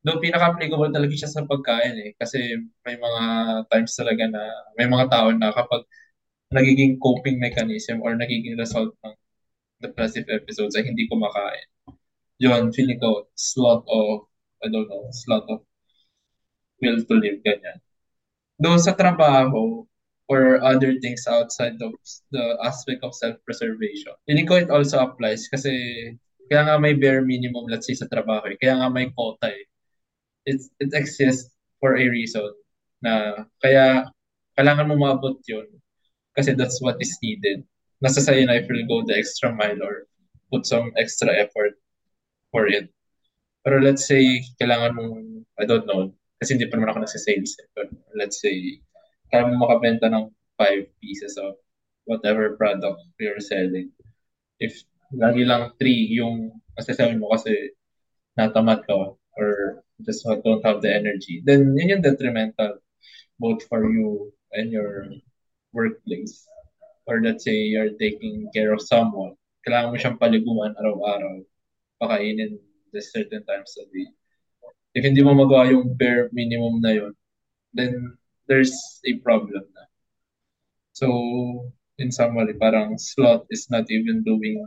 Though 0.06 0.24
pinaka-applicable 0.24 0.94
talaga 0.96 1.14
siya 1.18 1.28
sa 1.28 1.44
pagkain 1.44 1.98
eh. 2.00 2.12
Kasi 2.16 2.40
may 2.88 2.96
mga 2.96 3.24
times 3.68 3.92
talaga 3.98 4.24
na, 4.32 4.42
may 4.80 4.88
mga 4.88 5.12
tao 5.12 5.28
na 5.36 5.52
kapag 5.52 5.84
nagiging 6.56 6.96
coping 7.04 7.42
mechanism 7.44 8.00
or 8.00 8.16
nagiging 8.16 8.56
result 8.56 8.96
ng 9.04 9.16
depressive 9.84 10.26
episodes 10.32 10.80
ay 10.80 10.88
hindi 10.88 11.10
kumakain. 11.12 11.68
Yun, 12.38 12.70
feeling 12.74 13.00
ko, 13.02 13.26
slot 13.34 13.82
of, 13.90 14.30
I 14.62 14.70
don't 14.70 14.90
know, 14.90 15.10
slot 15.12 15.50
of 15.50 15.66
will 16.82 17.02
to 17.02 17.14
live, 17.18 17.42
ganyan. 17.42 17.82
Though 18.62 18.78
sa 18.78 18.94
trabaho 18.94 19.86
or 20.30 20.62
other 20.62 20.98
things 21.02 21.26
outside 21.26 21.82
of 21.82 21.94
the 22.30 22.58
aspect 22.62 23.02
of 23.02 23.18
self-preservation, 23.18 24.14
feeling 24.26 24.46
ko 24.46 24.62
it 24.62 24.70
also 24.70 25.02
applies 25.02 25.50
kasi 25.50 25.74
kaya 26.50 26.64
nga 26.66 26.78
may 26.78 26.94
bare 26.94 27.26
minimum, 27.26 27.66
let's 27.68 27.90
say, 27.90 27.98
sa 27.98 28.10
trabaho 28.10 28.54
eh. 28.54 28.58
Kaya 28.62 28.78
nga 28.78 28.90
may 28.90 29.10
quota 29.12 29.50
eh. 29.50 29.66
It, 30.48 30.62
it 30.80 30.94
exists 30.94 31.52
for 31.82 31.98
a 31.98 32.06
reason 32.08 32.54
na 33.04 33.46
kaya 33.62 34.10
kailangan 34.58 34.90
mo 34.90 34.96
maabot 34.98 35.38
yun 35.46 35.68
kasi 36.34 36.54
that's 36.54 36.82
what 36.82 36.98
is 37.02 37.14
needed. 37.22 37.62
Nasa 38.02 38.22
sa'yo 38.22 38.46
na 38.46 38.58
if 38.58 38.70
you'll 38.70 38.86
go 38.86 39.02
the 39.06 39.18
extra 39.18 39.50
mile 39.54 39.78
or 39.82 40.06
put 40.54 40.66
some 40.66 40.94
extra 40.98 41.34
effort 41.34 41.78
for 42.52 42.68
it. 42.68 42.90
Pero 43.64 43.84
let's 43.84 44.08
say, 44.08 44.44
kailangan 44.62 44.96
mong, 44.96 45.44
I 45.60 45.68
don't 45.68 45.86
know, 45.86 46.16
kasi 46.40 46.56
hindi 46.56 46.70
pa 46.70 46.78
naman 46.78 46.96
ako 46.96 47.00
nasa-sales. 47.04 47.58
eh. 47.60 47.68
But 47.76 47.90
let's 48.16 48.40
say, 48.40 48.80
kaya 49.34 49.50
mo 49.52 49.68
makabenta 49.68 50.08
ng 50.08 50.32
five 50.56 50.88
pieces 51.04 51.36
of 51.36 51.60
whatever 52.08 52.56
product 52.56 53.04
you're 53.20 53.44
selling. 53.44 53.92
If 54.64 54.74
lagi 55.12 55.44
lang 55.44 55.76
three 55.76 56.08
yung 56.16 56.56
masasell 56.80 57.16
mo 57.20 57.36
kasi 57.36 57.76
natamad 58.40 58.88
ka 58.88 59.16
or 59.38 59.84
just 60.06 60.24
don't 60.24 60.64
have 60.64 60.80
the 60.80 60.92
energy, 60.92 61.44
then 61.44 61.76
yun 61.76 62.00
yung 62.00 62.06
detrimental 62.06 62.80
both 63.38 63.62
for 63.68 63.86
you 63.90 64.32
and 64.56 64.72
your 64.72 65.06
workplace. 65.74 66.48
Or 67.08 67.20
let's 67.24 67.44
say 67.44 67.68
you're 67.68 67.96
taking 67.96 68.52
care 68.52 68.74
of 68.74 68.84
someone, 68.84 69.36
kailangan 69.64 69.92
mo 69.92 69.98
siyang 70.00 70.20
paliguan 70.20 70.76
araw-araw, 70.76 71.44
pakainin 72.02 72.58
the 72.94 73.02
certain 73.02 73.44
times 73.46 73.76
a 73.78 73.86
day. 73.92 74.08
If 74.96 75.06
hindi 75.06 75.22
mo 75.22 75.38
magawa 75.38 75.70
yung 75.70 75.94
bare 75.94 76.30
minimum 76.34 76.82
na 76.82 76.92
yun, 76.98 77.14
then 77.74 78.18
there's 78.50 78.74
a 79.06 79.20
problem 79.22 79.62
na. 79.62 79.84
So, 80.98 81.08
in 82.02 82.10
summary, 82.10 82.58
parang 82.58 82.98
sloth 82.98 83.46
is 83.54 83.70
not 83.70 83.86
even 83.94 84.26
doing 84.26 84.66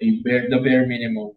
a 0.00 0.08
bare, 0.24 0.48
the 0.48 0.60
bare 0.60 0.88
minimum 0.88 1.36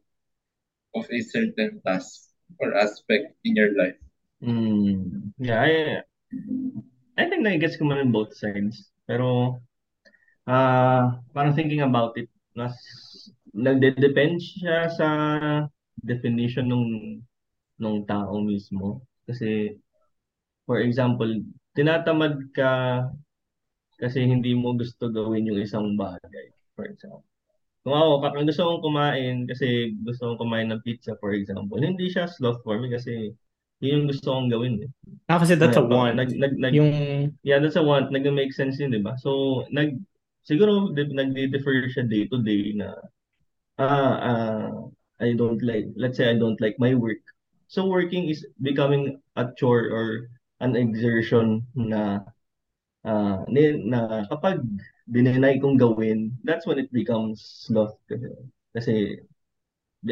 of 0.96 1.06
a 1.12 1.20
certain 1.22 1.82
task 1.84 2.32
or 2.60 2.76
aspect 2.78 3.36
in 3.44 3.56
your 3.56 3.76
life. 3.76 4.00
Mm, 4.44 5.32
yeah, 5.38 5.60
I, 5.60 5.72
I 7.20 7.28
think 7.28 7.44
na-gets 7.44 7.76
ko 7.76 7.86
man 7.86 8.12
both 8.12 8.32
sides. 8.36 8.88
Pero, 9.08 9.60
ah 10.48 11.20
parang 11.36 11.54
thinking 11.54 11.84
about 11.84 12.16
it, 12.16 12.32
nas, 12.56 12.76
nagde-depend 13.54 14.40
siya 14.40 14.88
sa 14.92 15.08
definition 16.02 16.68
nung 16.68 16.88
nung 17.82 18.06
tao 18.06 18.40
mismo. 18.42 19.02
Kasi, 19.26 19.76
for 20.66 20.80
example, 20.82 21.30
tinatamad 21.74 22.38
ka 22.54 23.06
kasi 24.02 24.26
hindi 24.26 24.58
mo 24.58 24.74
gusto 24.74 25.10
gawin 25.14 25.50
yung 25.50 25.62
isang 25.62 25.94
bagay, 25.94 26.50
for 26.74 26.90
example. 26.90 27.26
Kung 27.82 27.98
ako, 27.98 28.10
kapag 28.22 28.46
gusto 28.46 28.62
kong 28.62 28.84
kumain 28.86 29.36
kasi 29.50 29.98
gusto 30.06 30.34
kong 30.34 30.42
kumain 30.46 30.70
ng 30.70 30.86
pizza, 30.86 31.18
for 31.18 31.34
example, 31.34 31.82
hindi 31.82 32.10
siya 32.10 32.30
sloth 32.30 32.62
for 32.62 32.78
me 32.78 32.94
kasi 32.94 33.34
yun 33.82 34.06
yung 34.06 34.10
gusto 34.14 34.30
kong 34.30 34.54
gawin. 34.54 34.86
Eh. 34.86 34.90
Ah, 35.26 35.42
kasi 35.42 35.58
that's 35.58 35.78
a 35.78 35.82
Nag- 35.82 35.90
want. 35.90 36.14
Nag, 36.14 36.30
nag, 36.38 36.54
nag, 36.62 36.74
Yung, 36.78 36.94
yeah, 37.42 37.58
that's 37.58 37.78
a 37.78 37.82
want. 37.82 38.14
Nag-make 38.14 38.54
sense 38.54 38.78
yun, 38.78 38.94
di 38.94 39.02
ba? 39.02 39.18
So, 39.18 39.66
nag, 39.74 39.98
siguro 40.46 40.94
nag-differ 40.94 41.90
siya 41.90 42.06
day 42.06 42.30
to 42.30 42.38
day 42.46 42.78
na, 42.78 42.94
ah, 43.82 44.14
ah, 44.32 44.68
I 45.20 45.34
don't 45.34 45.62
like, 45.64 45.88
let's 45.96 46.18
say 46.18 46.30
I 46.30 46.38
don't 46.38 46.60
like 46.62 46.78
my 46.80 46.94
work. 46.96 47.22
So, 47.68 47.88
working 47.88 48.30
is 48.30 48.46
becoming 48.62 49.22
a 49.36 49.50
chore 49.58 49.90
or 49.92 50.06
an 50.60 50.76
exertion 50.76 51.66
na, 51.76 52.20
ni- 53.50 53.84
na 53.92 54.26
kapag 54.30 54.62
dininay 55.10 55.60
kong 55.62 55.78
gawin, 55.78 56.38
that's 56.44 56.66
when 56.68 56.80
it 56.80 56.92
becomes 56.94 57.42
sloth. 57.66 57.98
Kasi 58.76 59.20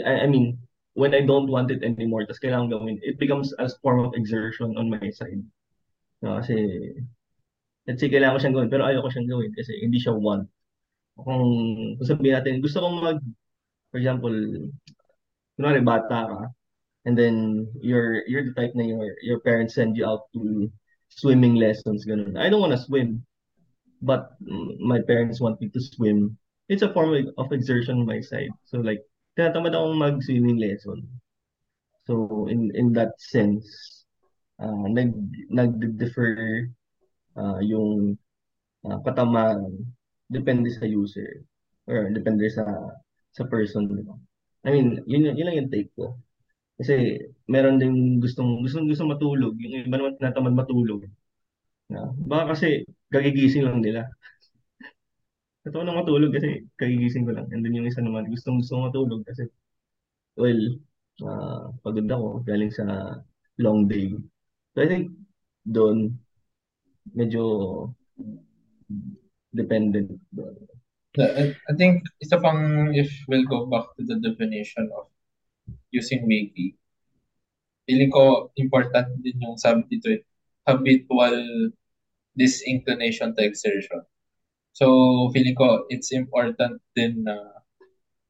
I, 0.05 0.25
I 0.25 0.27
mean, 0.27 0.59
when 0.93 1.13
I 1.15 1.21
don't 1.21 1.49
want 1.49 1.71
it 1.71 1.83
anymore, 1.83 2.25
tapos 2.25 2.41
kailangan 2.43 2.69
gawin, 2.71 2.99
it 3.01 3.17
becomes 3.19 3.53
a 3.59 3.69
form 3.81 4.05
of 4.05 4.13
exertion 4.15 4.77
on 4.77 4.89
my 4.89 5.09
side. 5.11 5.41
No, 6.21 6.39
kasi, 6.41 6.55
let's 7.87 7.99
say, 8.01 8.09
kailangan 8.11 8.35
ko 8.37 8.39
siyang 8.41 8.55
gawin, 8.57 8.71
pero 8.71 8.83
ayoko 8.85 9.09
siyang 9.11 9.29
gawin 9.31 9.51
kasi 9.55 9.71
hindi 9.81 9.97
siya 9.99 10.13
want. 10.15 10.45
Kung, 11.17 11.43
kung 11.99 12.07
sabihin 12.07 12.35
natin, 12.39 12.63
gusto 12.63 12.79
kong 12.83 12.97
mag, 13.03 13.19
for 13.91 13.97
example, 13.97 14.33
kunwari 15.57 15.83
bata 15.83 16.19
ka, 16.29 16.39
and 17.05 17.17
then 17.17 17.67
you're 17.81 18.23
you're 18.29 18.45
the 18.45 18.55
type 18.55 18.71
na 18.75 18.85
your 18.85 19.15
your 19.21 19.39
parents 19.41 19.75
send 19.75 19.97
you 19.97 20.05
out 20.05 20.29
to 20.33 20.69
swimming 21.09 21.55
lessons, 21.57 22.05
ganun. 22.05 22.37
I 22.37 22.49
don't 22.49 22.61
want 22.61 22.73
to 22.73 22.85
swim, 22.85 23.25
but 24.01 24.37
my 24.79 25.01
parents 25.03 25.41
want 25.41 25.59
me 25.59 25.69
to 25.73 25.81
swim. 25.81 26.37
It's 26.69 26.85
a 26.85 26.93
form 26.93 27.11
of- 27.17 27.51
exertion 27.51 28.05
on 28.05 28.05
my 28.05 28.21
side. 28.21 28.53
So 28.69 28.77
like, 28.79 29.01
tinatamad 29.33 29.73
akong 29.73 29.97
mag-swimming 29.97 30.61
lesson. 30.61 31.09
So 32.05 32.45
in 32.45 32.69
in 32.77 32.93
that 32.93 33.17
sense, 33.17 33.65
uh, 34.61 34.85
nag 34.85 35.13
nag-differ 35.49 36.69
uh, 37.33 37.59
yung 37.65 38.17
uh, 38.85 39.01
katamaran 39.01 39.81
depende 40.29 40.69
sa 40.69 40.85
user 40.85 41.41
or 41.89 42.13
depende 42.13 42.45
sa 42.53 42.65
sa 43.35 43.43
person. 43.47 43.87
di? 43.89 44.03
I 44.65 44.69
mean, 44.75 44.87
yun, 45.07 45.35
yun 45.37 45.45
lang 45.47 45.57
yung 45.65 45.71
take 45.73 45.91
ko. 45.95 46.19
Kasi 46.79 47.19
meron 47.51 47.79
din 47.81 48.23
gustong 48.23 48.63
gustong 48.63 48.87
gusto 48.87 49.03
matulog. 49.07 49.55
Yung 49.59 49.87
iba 49.87 49.95
naman 49.99 50.15
tinatamad 50.15 50.55
matulog. 50.55 51.03
Na, 51.91 52.11
baka 52.15 52.55
kasi 52.55 52.87
kagigising 53.11 53.67
lang 53.67 53.83
nila. 53.83 54.07
Ito 55.67 55.83
na 55.83 55.95
matulog 55.95 56.31
kasi 56.31 56.63
kagigising 56.79 57.27
ko 57.27 57.35
lang. 57.35 57.47
And 57.51 57.61
then 57.63 57.75
yung 57.75 57.87
isa 57.89 57.99
naman 58.03 58.31
gustong 58.31 58.63
gusto 58.63 58.79
matulog 58.79 59.27
kasi 59.27 59.47
well, 60.39 60.61
ah, 61.27 61.67
pagod 61.83 62.07
ako 62.07 62.43
galing 62.47 62.71
sa 62.71 63.19
long 63.59 63.87
day. 63.91 64.15
So 64.75 64.83
I 64.83 64.87
think 64.87 65.11
doon 65.67 66.15
medyo 67.13 67.43
dependent 69.53 70.09
doon. 70.31 70.68
I, 71.17 71.55
I 71.65 71.73
think 71.73 72.05
isa 72.21 72.37
pang 72.37 72.93
if 72.93 73.09
we'll 73.27 73.45
go 73.49 73.65
back 73.65 73.89
to 73.97 74.05
the 74.05 74.21
definition 74.21 74.89
of 74.93 75.09
using 75.91 76.27
wiki, 76.27 76.77
feeling 77.89 78.11
ko 78.13 78.53
important 78.61 79.09
din 79.25 79.41
yung 79.41 79.57
sabi 79.57 79.81
dito 79.89 80.13
eh, 80.13 80.21
habitual 80.69 81.33
disinclination 82.37 83.33
to 83.33 83.41
exertion. 83.41 84.05
So, 84.77 84.85
feeling 85.33 85.57
ko 85.57 85.89
it's 85.89 86.13
important 86.13 86.77
din 86.93 87.25
na 87.25 87.35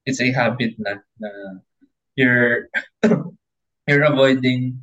it's 0.07 0.24
a 0.24 0.31
habit 0.31 0.79
na 0.79 1.03
na 1.19 1.29
you're 2.15 2.71
you're 3.88 4.07
avoiding 4.07 4.79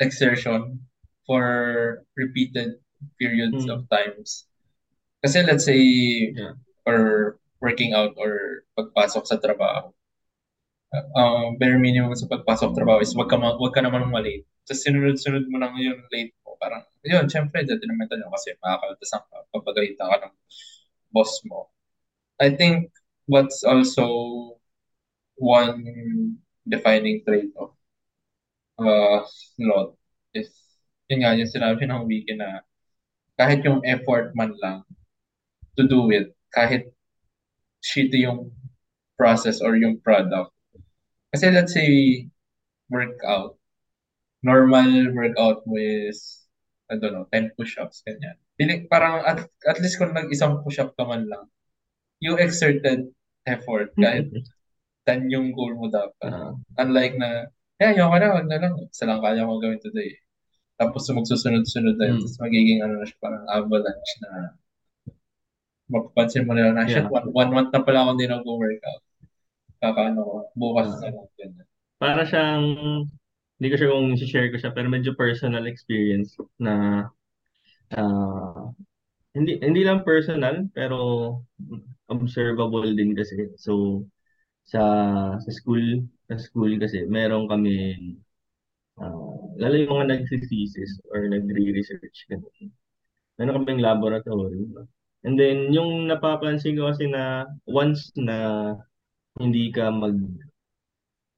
exertion 0.00 0.84
for 1.26 2.04
repeated 2.16 2.76
periods 3.18 3.64
Hmm. 3.64 3.70
of 3.72 3.88
times. 3.88 4.44
Kasi 5.24 5.42
let's 5.42 5.64
say 5.64 5.80
Yeah. 6.36 6.54
Or 6.86 7.34
working 7.60 7.92
out 7.92 8.14
or 8.16 8.62
pagpasok 8.78 9.26
sa 9.26 9.36
trabaho. 9.42 9.90
Uh, 10.94 11.52
bare 11.58 11.76
minimum 11.76 12.14
sa 12.14 12.30
pagpasok 12.30 12.72
sa 12.72 12.76
trabaho 12.78 13.02
is 13.02 13.12
wag 13.18 13.28
ka, 13.28 13.36
ma- 13.36 13.58
wag 13.58 13.74
ka 13.74 13.82
naman 13.82 14.06
malate. 14.06 14.46
Tapos 14.62 14.86
sinunod-sunod 14.86 15.50
mo 15.50 15.58
lang 15.58 15.74
yung 15.82 15.98
late 16.14 16.32
mo. 16.46 16.54
Parang, 16.56 16.86
yun, 17.02 17.26
syempre, 17.26 17.66
detrimental 17.66 18.22
yun 18.22 18.30
kasi 18.30 18.54
makakaltasan 18.62 19.22
ka, 19.26 19.36
papagalitan 19.50 20.06
ka 20.06 20.16
ng 20.30 20.34
boss 21.10 21.42
mo. 21.50 21.68
I 22.38 22.54
think 22.54 22.94
what's 23.26 23.66
also 23.66 24.06
one 25.36 26.38
defining 26.68 27.26
trait 27.26 27.50
of 27.58 27.74
uh, 28.78 29.24
slot 29.26 29.96
is, 30.36 30.52
yun 31.08 31.24
nga, 31.24 31.34
yung 31.34 31.50
sinabi 31.50 31.88
ng 31.88 32.06
wiki 32.06 32.36
na 32.36 32.62
kahit 33.36 33.64
yung 33.64 33.84
effort 33.84 34.32
man 34.36 34.52
lang 34.60 34.84
to 35.76 35.84
do 35.84 36.08
it, 36.12 36.35
kahit 36.54 36.90
shitty 37.82 38.26
yung 38.26 38.52
process 39.16 39.62
or 39.62 39.76
yung 39.76 39.98
product. 40.00 40.52
Kasi 41.32 41.50
let's 41.50 41.72
say, 41.72 42.26
workout, 42.90 43.58
normal 44.42 45.10
workout 45.14 45.62
with, 45.66 46.18
I 46.90 46.96
don't 46.96 47.12
know, 47.12 47.26
10 47.32 47.56
push-ups, 47.58 48.02
ganyan. 48.06 48.38
Piling, 48.56 48.86
parang 48.86 49.26
at, 49.26 49.42
at 49.66 49.78
least 49.82 49.98
kung 49.98 50.14
nag-isang 50.14 50.62
push-up 50.62 50.94
ka 50.94 51.04
man 51.04 51.26
lang, 51.26 51.50
you 52.22 52.38
exerted 52.38 53.10
effort 53.44 53.92
kahit 53.98 54.30
10 55.06 55.30
yung 55.30 55.52
goal 55.52 55.74
mo 55.76 55.86
dapat. 55.90 56.30
Ah, 56.30 56.54
Unlike 56.82 57.14
na, 57.20 57.50
yeah, 57.78 57.94
ayoko 57.94 58.16
na, 58.18 58.34
wag 58.34 58.48
na 58.48 58.58
lang. 58.58 58.74
Isa 58.90 59.06
lang 59.06 59.22
kaya 59.22 59.46
ko 59.46 59.62
gawin 59.62 59.82
today. 59.82 60.18
Tapos 60.76 61.08
magsusunod-sunod 61.08 61.96
na 61.96 62.04
yun. 62.10 62.16
Mm. 62.18 62.22
Tapos 62.26 62.38
magiging 62.42 62.80
ano 62.84 62.94
na 63.00 63.06
siya, 63.06 63.18
parang 63.22 63.44
avalanche 63.48 64.14
na 64.24 64.30
mapapansin 65.92 66.46
mo 66.46 66.52
na 66.54 66.70
lang 66.70 66.76
na, 66.78 66.88
shit, 66.90 67.06
Yeah. 67.06 67.12
one, 67.12 67.28
one 67.32 67.50
month 67.54 67.70
na 67.74 67.82
pala 67.86 68.02
ako 68.06 68.10
hindi 68.16 68.26
nag-workout. 68.28 69.02
Kakaano 69.82 70.20
ko, 70.24 70.36
bukas 70.56 70.88
na 71.02 71.08
lang. 71.14 71.28
Para 72.00 72.22
siyang 72.28 72.66
hindi 73.56 73.68
ko 73.72 73.76
sure 73.80 73.92
kung 73.92 74.12
share 74.20 74.50
ko 74.52 74.56
siya 74.60 74.72
pero 74.76 74.88
medyo 74.92 75.16
personal 75.16 75.64
experience 75.68 76.36
na 76.60 77.06
ah, 77.96 78.72
hindi 79.36 79.60
hindi 79.62 79.82
lang 79.86 80.04
personal 80.04 80.68
pero 80.76 80.98
observable 82.10 82.90
din 82.96 83.12
kasi. 83.16 83.52
So 83.60 84.04
sa 84.68 84.80
sa 85.40 85.50
school, 85.52 86.04
sa 86.28 86.36
school 86.40 86.76
kasi 86.82 87.06
meron 87.08 87.46
kami 87.48 87.96
ah, 89.00 89.36
lalo 89.60 89.74
yung 89.76 89.92
mga 89.96 90.06
nagsi-thesis 90.12 91.00
or 91.12 91.28
nagre-research 91.28 92.18
ganun. 92.30 92.72
Meron 93.38 93.56
kaming 93.64 93.82
laboratory. 93.84 94.60
And 95.26 95.34
then 95.34 95.74
yung 95.74 96.06
napapansin 96.06 96.78
ko 96.78 96.86
kasi 96.94 97.10
na 97.10 97.50
once 97.66 98.14
na 98.14 98.36
hindi 99.42 99.74
ka 99.74 99.90
mag 99.90 100.14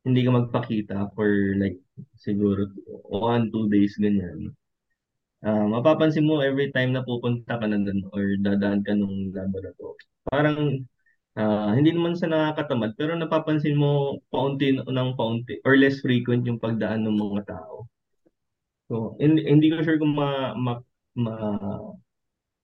hindi 0.05 0.21
ka 0.25 0.31
magpakita 0.33 0.97
for 1.17 1.29
like 1.57 1.81
siguro 2.21 2.69
one, 3.09 3.49
two 3.53 3.67
days 3.73 3.97
ganyan. 3.97 4.53
Ah, 5.41 5.65
mapapansin 5.65 6.27
mo 6.29 6.43
every 6.45 6.69
time 6.75 6.93
na 6.93 7.07
pupunta 7.07 7.57
ka 7.57 7.67
na 7.67 7.79
doon 7.81 8.01
or 8.13 8.25
dadaan 8.45 8.85
ka 8.85 8.93
nung 8.93 9.33
laboratory. 9.33 10.05
Parang 10.29 10.85
ah, 11.41 11.73
hindi 11.73 11.97
naman 11.97 12.13
sa 12.19 12.29
nakakatamad 12.29 12.93
pero 12.99 13.17
napapansin 13.17 13.77
mo 13.79 14.21
paunti 14.29 14.77
ng 14.77 15.11
paunti 15.17 15.65
or 15.65 15.81
less 15.81 16.05
frequent 16.05 16.45
yung 16.45 16.61
pagdaan 16.61 17.09
ng 17.09 17.17
mga 17.17 17.57
tao. 17.57 17.89
So, 18.89 19.17
hindi, 19.21 19.45
hindi 19.45 19.69
ko 19.69 19.85
sure 19.85 20.01
kung 20.01 20.17
ma, 20.17 20.57
ma, 20.57 20.81
ma 21.13 21.35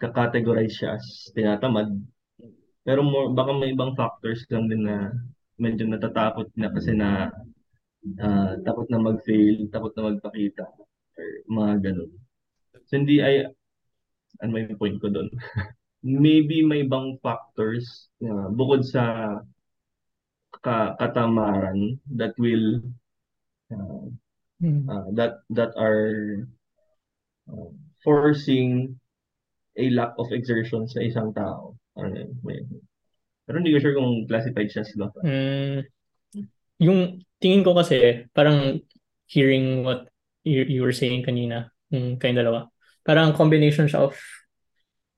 categorize 0.01 0.75
siya 0.75 0.99
as 0.99 1.31
tinatamad. 1.33 1.91
Pero 2.85 3.01
more, 3.01 3.33
baka 3.33 3.53
may 3.57 3.73
ibang 3.73 3.97
factors 3.97 4.45
lang 4.53 4.69
din 4.69 4.85
na 4.85 5.15
medyo 5.57 5.87
natatakot 5.87 6.51
na 6.59 6.69
kasi 6.69 6.93
na 6.93 7.31
ah, 8.21 8.53
takot 8.61 8.87
na 8.91 9.01
mag-fail, 9.01 9.71
takot 9.73 9.95
na 9.97 10.13
magpakita, 10.13 10.67
or 11.17 11.29
mga 11.49 11.75
ganun. 11.91 12.13
So 12.91 13.01
hindi 13.01 13.25
ay, 13.25 13.49
ano 14.43 14.51
may 14.51 14.69
point 14.77 15.01
ko 15.01 15.09
doon? 15.09 15.31
Maybe 16.05 16.61
may 16.61 16.85
ibang 16.85 17.17
factors 17.25 18.13
na 18.21 18.53
bukod 18.53 18.85
sa 18.85 19.41
ka 20.61 20.95
katamaran 21.01 21.97
that 22.13 22.37
will 22.37 22.85
uh, 23.73 24.07
uh, 24.65 25.09
that 25.17 25.41
that 25.49 25.73
are 25.81 26.45
uh, 27.49 27.73
forcing 28.05 29.01
a 29.75 29.85
lack 29.90 30.14
of 30.19 30.31
exertion 30.31 30.87
sa 30.87 31.02
isang 31.02 31.35
tao. 31.35 31.75
Ano 31.99 32.14
yun? 32.14 32.31
Pero 33.45 33.61
hindi 33.61 33.75
ko 33.76 33.78
sure 33.83 33.97
kung 33.97 34.25
classified 34.25 34.71
siya 34.73 34.87
loss. 34.97 35.14
Mm, 35.21 35.85
yung 36.81 36.99
tingin 37.38 37.62
ko 37.62 37.76
kasi, 37.76 38.25
parang 38.33 38.81
hearing 39.28 39.85
what 39.85 40.09
you, 40.43 40.64
you 40.64 40.81
were 40.81 40.97
saying 40.97 41.23
kanina, 41.23 41.69
yung 41.93 42.16
kayong 42.16 42.40
dalawa, 42.40 42.61
parang 43.04 43.37
combination 43.37 43.85
siya 43.85 44.09
of 44.09 44.16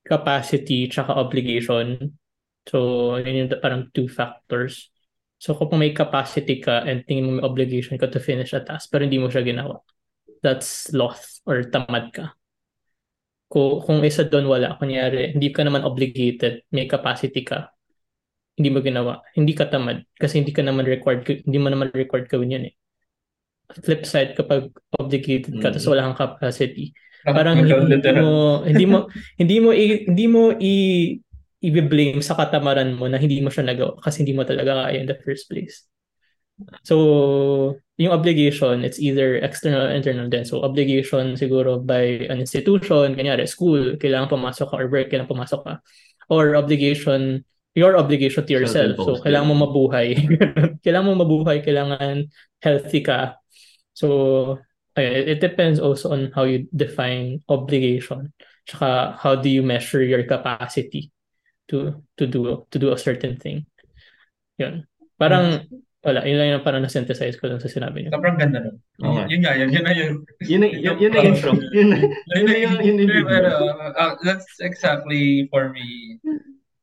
capacity 0.02 0.90
tsaka 0.90 1.14
obligation. 1.14 2.18
So, 2.66 3.14
yun 3.22 3.46
yung 3.46 3.50
parang 3.62 3.94
two 3.94 4.10
factors. 4.10 4.90
So, 5.38 5.54
kung 5.54 5.78
may 5.78 5.94
capacity 5.94 6.58
ka 6.58 6.82
and 6.82 7.06
tingin 7.06 7.30
mo 7.30 7.32
may 7.38 7.46
obligation 7.46 7.94
ka 7.94 8.10
to 8.10 8.18
finish 8.18 8.56
a 8.56 8.62
task 8.64 8.90
pero 8.90 9.06
hindi 9.06 9.22
mo 9.22 9.30
siya 9.30 9.46
ginawa, 9.46 9.78
that's 10.42 10.90
loss 10.90 11.42
or 11.46 11.62
tamad 11.70 12.10
ka. 12.10 12.34
Kung, 13.46 13.78
kung 13.82 14.02
isa 14.02 14.26
doon 14.26 14.50
wala, 14.50 14.74
kunyari, 14.74 15.32
hindi 15.34 15.54
ka 15.54 15.62
naman 15.62 15.86
obligated, 15.86 16.66
may 16.74 16.90
capacity 16.90 17.46
ka, 17.46 17.70
hindi 18.58 18.68
mo 18.74 18.82
ginawa, 18.82 19.22
hindi 19.38 19.54
ka 19.54 19.70
tamad 19.70 20.02
kasi 20.18 20.42
hindi 20.42 20.50
ka 20.50 20.64
naman 20.66 20.82
required, 20.88 21.22
hindi 21.46 21.58
mo 21.60 21.68
naman 21.70 21.94
required 21.94 22.26
gawin 22.26 22.56
yun 22.58 22.64
eh. 22.72 22.74
Flip 23.82 24.02
side, 24.06 24.34
kapag 24.34 24.70
obligated 24.98 25.58
ka, 25.62 25.70
Mm. 25.70 25.74
tapos 25.78 25.86
wala 25.90 26.06
kang 26.10 26.18
capacity, 26.18 26.94
parang 27.26 27.58
hindi 27.58 27.74
mo 28.22 28.30
hindi 28.62 28.86
mo 28.86 28.98
hindi 29.38 29.56
mo 29.58 29.70
i, 29.74 29.84
hindi 30.06 30.26
mo 30.30 30.42
i 30.54 30.74
i-blame 31.66 32.22
sa 32.22 32.38
katamaran 32.38 32.94
mo 32.94 33.10
na 33.10 33.18
hindi 33.18 33.42
mo 33.42 33.50
siya 33.50 33.66
nagawa 33.66 33.98
kasi 33.98 34.22
hindi 34.22 34.38
mo 34.38 34.46
talaga 34.46 34.86
kaya 34.86 35.02
in 35.02 35.08
the 35.10 35.18
first 35.26 35.50
place. 35.50 35.82
So, 36.84 37.76
yung 37.96 38.12
obligation, 38.12 38.84
it's 38.84 39.00
either 39.00 39.36
external 39.36 39.88
or 39.88 39.92
internal 39.92 40.28
din. 40.28 40.44
So, 40.44 40.64
obligation 40.64 41.36
siguro 41.36 41.80
by 41.84 42.28
an 42.28 42.40
institution, 42.40 43.16
kanyari 43.16 43.48
school, 43.48 43.96
kailangan 44.00 44.32
pumasok 44.32 44.72
ka 44.72 44.76
or 44.76 44.88
work, 44.88 45.12
kailangan 45.12 45.32
pumasok 45.32 45.60
ka. 45.64 45.74
Or 46.28 46.56
obligation, 46.56 47.44
your 47.76 47.96
obligation 47.96 48.44
to 48.46 48.52
yourself. 48.52 48.96
So, 48.96 49.20
kailangan 49.20 49.48
mo 49.52 49.68
mabuhay. 49.68 50.16
kailangan 50.84 51.06
mo 51.06 51.14
mabuhay, 51.20 51.60
kailangan 51.60 52.32
healthy 52.64 53.00
ka. 53.04 53.36
So, 53.92 54.58
ayun, 54.96 55.28
it 55.28 55.38
depends 55.40 55.80
also 55.80 56.12
on 56.12 56.32
how 56.32 56.44
you 56.44 56.68
define 56.72 57.44
obligation. 57.48 58.32
Tsaka 58.66 59.14
how 59.20 59.36
do 59.36 59.48
you 59.48 59.62
measure 59.62 60.02
your 60.02 60.24
capacity 60.26 61.12
to 61.68 62.02
to 62.18 62.24
do 62.26 62.66
to 62.70 62.76
do 62.78 62.90
a 62.90 62.98
certain 62.98 63.38
thing. 63.38 63.66
Yun. 64.58 64.88
Parang 65.16 65.64
wala, 66.06 66.22
yun 66.22 66.38
lang 66.38 66.48
yung 66.54 66.62
parang 66.62 66.86
na-synthesize 66.86 67.34
ko 67.42 67.50
dun 67.50 67.58
sa 67.58 67.66
sinabi 67.66 68.06
niyo. 68.06 68.14
Sobrang 68.14 68.38
ganda 68.38 68.62
nun. 68.62 68.78
Okay. 69.02 69.26
Yun 69.34 69.40
nga, 69.42 69.52
yun, 69.58 69.68
yun 69.74 69.84
na 69.84 69.92
yun. 69.92 70.12
Yun 70.46 70.60
na 70.62 70.68
yun, 70.70 70.96
yun 71.02 71.10
na 71.10 71.20
intro. 71.26 71.50
Yun 71.76 71.88
na 71.90 71.96
yun 71.98 72.46
na 72.46 72.54
yun 72.54 72.94
na 72.94 73.02
yung 73.02 73.26
Pero, 73.26 73.50
video. 73.50 73.74
uh, 73.98 74.14
that's 74.22 74.46
exactly 74.62 75.50
for 75.50 75.74
me 75.74 76.16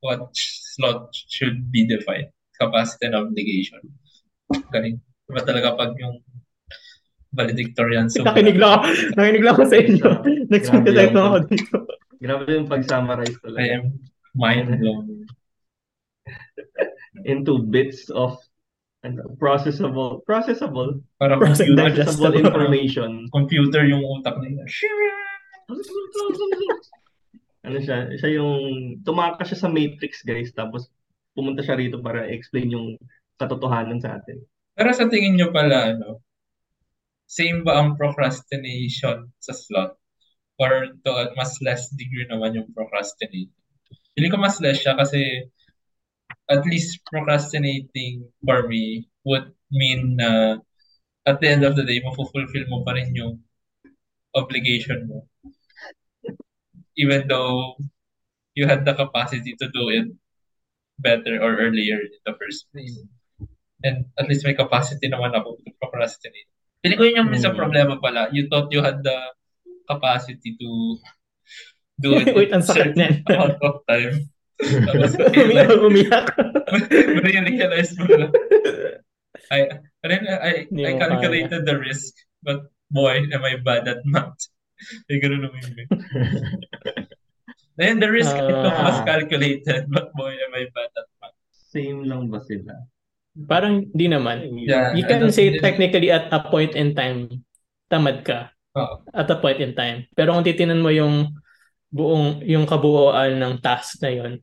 what 0.04 0.28
slot 0.36 1.08
should 1.32 1.72
be 1.72 1.88
defined. 1.88 2.28
Capacity 2.60 3.08
and 3.08 3.16
obligation. 3.16 3.80
Galing. 4.76 5.00
Diba 5.24 5.42
talaga 5.48 5.80
pag 5.80 5.96
yung 5.96 6.20
valedictorian 7.34 8.12
so 8.12 8.22
Nakinig 8.22 8.60
lang 8.60 8.78
ako, 8.78 8.86
nakinig 9.18 9.42
lang 9.42 9.54
ako 9.56 9.64
sa 9.66 9.78
inyo. 9.80 10.08
Nag-synthesize 10.52 11.10
Grabe 11.10 11.16
lang 11.16 11.26
ako 11.32 11.38
dito. 11.48 11.76
Grabe 12.20 12.50
yung 12.52 12.68
pag-summarize 12.70 13.36
I 13.40 13.42
talaga 13.42 13.72
am 13.80 13.86
mind 14.36 14.70
blown. 14.84 15.08
into 17.24 17.64
bits 17.64 18.12
of 18.12 18.36
ano, 19.04 19.36
processable 19.36 20.24
processable 20.24 21.04
Para 21.20 21.36
Process 21.36 21.68
computer, 21.68 21.92
digest. 21.92 22.18
processable 22.18 22.40
information. 22.40 23.10
computer 23.36 23.84
yung 23.84 24.04
utak 24.04 24.40
nila. 24.40 24.64
ano 27.68 27.78
siya, 27.80 28.12
siya 28.20 28.30
yung 28.40 28.56
tumakas 29.04 29.52
siya 29.52 29.68
sa 29.68 29.70
matrix 29.72 30.24
guys 30.24 30.52
tapos 30.56 30.88
pumunta 31.36 31.64
siya 31.64 31.80
rito 31.80 32.00
para 32.00 32.28
explain 32.32 32.72
yung 32.72 32.88
katotohanan 33.40 34.00
sa 34.00 34.20
atin. 34.20 34.40
Pero 34.74 34.90
sa 34.94 35.10
tingin 35.10 35.38
nyo 35.38 35.54
pala, 35.54 35.94
ano, 35.94 36.22
same 37.30 37.64
ba 37.66 37.82
ang 37.82 37.98
procrastination 37.98 39.30
sa 39.42 39.54
slot? 39.54 39.98
Or 40.62 40.86
to 41.02 41.12
mas 41.34 41.58
less 41.66 41.90
degree 41.98 42.30
naman 42.30 42.54
yung 42.54 42.70
procrastinating? 42.78 43.50
Feeling 44.14 44.30
ko 44.30 44.38
mas 44.38 44.62
less 44.62 44.86
siya 44.86 44.94
kasi 44.94 45.50
at 46.54 46.62
least 46.70 47.02
procrastinating 47.10 48.30
for 48.46 48.70
me 48.70 49.10
would 49.26 49.50
mean 49.74 50.22
na 50.22 50.62
at 51.26 51.42
the 51.42 51.50
end 51.50 51.66
of 51.66 51.74
the 51.74 51.82
day, 51.84 51.98
mafulfill 52.06 52.46
mo 52.70 52.86
pa 52.86 52.94
rin 52.94 53.10
yung 53.16 53.42
obligation 54.38 55.10
mo. 55.10 55.26
Even 56.94 57.26
though 57.26 57.74
you 58.54 58.70
had 58.70 58.86
the 58.86 58.94
capacity 58.94 59.58
to 59.58 59.66
do 59.74 59.90
it 59.90 60.08
better 61.02 61.42
or 61.42 61.58
earlier 61.58 61.98
in 61.98 62.22
the 62.26 62.34
first 62.38 62.70
place. 62.70 63.02
And 63.84 64.06
at 64.20 64.30
least 64.30 64.46
may 64.46 64.54
capacity 64.54 65.10
naman 65.10 65.34
ako 65.34 65.58
to 65.66 65.70
procrastinate. 65.82 66.48
Feeling 66.86 67.00
ko 67.00 67.04
yun 67.08 67.20
yung 67.26 67.32
minsan 67.34 67.58
Mm. 67.58 67.60
problema 67.60 67.96
pala. 67.98 68.30
You 68.32 68.48
thought 68.48 68.70
you 68.72 68.84
had 68.84 69.02
the 69.02 69.18
capacity 69.90 70.56
to 70.60 70.70
do 72.00 72.10
it 72.20 72.32
Wait, 72.36 72.54
ang 72.54 72.64
sakit 72.64 72.96
amount 73.28 73.58
of 73.60 73.82
time. 73.90 74.30
Tapos, 74.62 75.14
umiyak, 75.18 75.72
umiyak. 75.82 76.28
realize 77.50 77.92
mo 77.98 78.06
na. 78.06 78.28
I, 79.52 79.60
I, 80.06 80.08
I, 80.08 80.52
Hindi 80.70 80.86
I 80.88 80.94
calculated 80.98 81.66
the 81.66 81.76
risk, 81.78 82.14
but 82.46 82.70
boy, 82.94 83.26
am 83.34 83.44
I 83.44 83.58
bad 83.60 83.90
at 83.90 84.02
math. 84.06 84.38
Ay, 85.10 85.18
ganun 85.22 85.48
naman 85.48 85.62
yun. 85.64 85.88
Then 87.74 87.98
the 87.98 88.10
risk 88.10 88.34
Ah. 88.38 88.46
ito 88.46 88.70
was 88.70 89.00
calculated, 89.02 89.90
but 89.90 90.14
boy, 90.14 90.34
am 90.38 90.54
I 90.54 90.70
bad 90.70 90.92
at 90.94 91.10
math. 91.22 91.38
Same 91.74 92.06
lang 92.06 92.30
ba 92.30 92.38
sila? 92.46 92.86
Parang 93.50 93.90
di 93.90 94.06
naman. 94.06 94.46
Yeah. 94.62 94.94
You 94.94 95.10
can 95.10 95.26
say 95.34 95.58
technically 95.58 96.14
at 96.14 96.30
a 96.30 96.46
point 96.54 96.78
in 96.78 96.94
time, 96.94 97.42
tamad 97.90 98.22
ka. 98.22 98.54
Oo. 98.78 99.02
At 99.10 99.30
a 99.34 99.42
point 99.42 99.58
in 99.58 99.74
time. 99.74 100.06
Pero 100.14 100.38
kung 100.38 100.46
titingnan 100.46 100.86
mo 100.86 100.94
yung 100.94 101.34
buong, 101.94 102.42
yung 102.42 102.66
kabuuan 102.66 103.38
ng 103.38 103.62
task 103.62 104.02
na 104.02 104.10
yon 104.10 104.42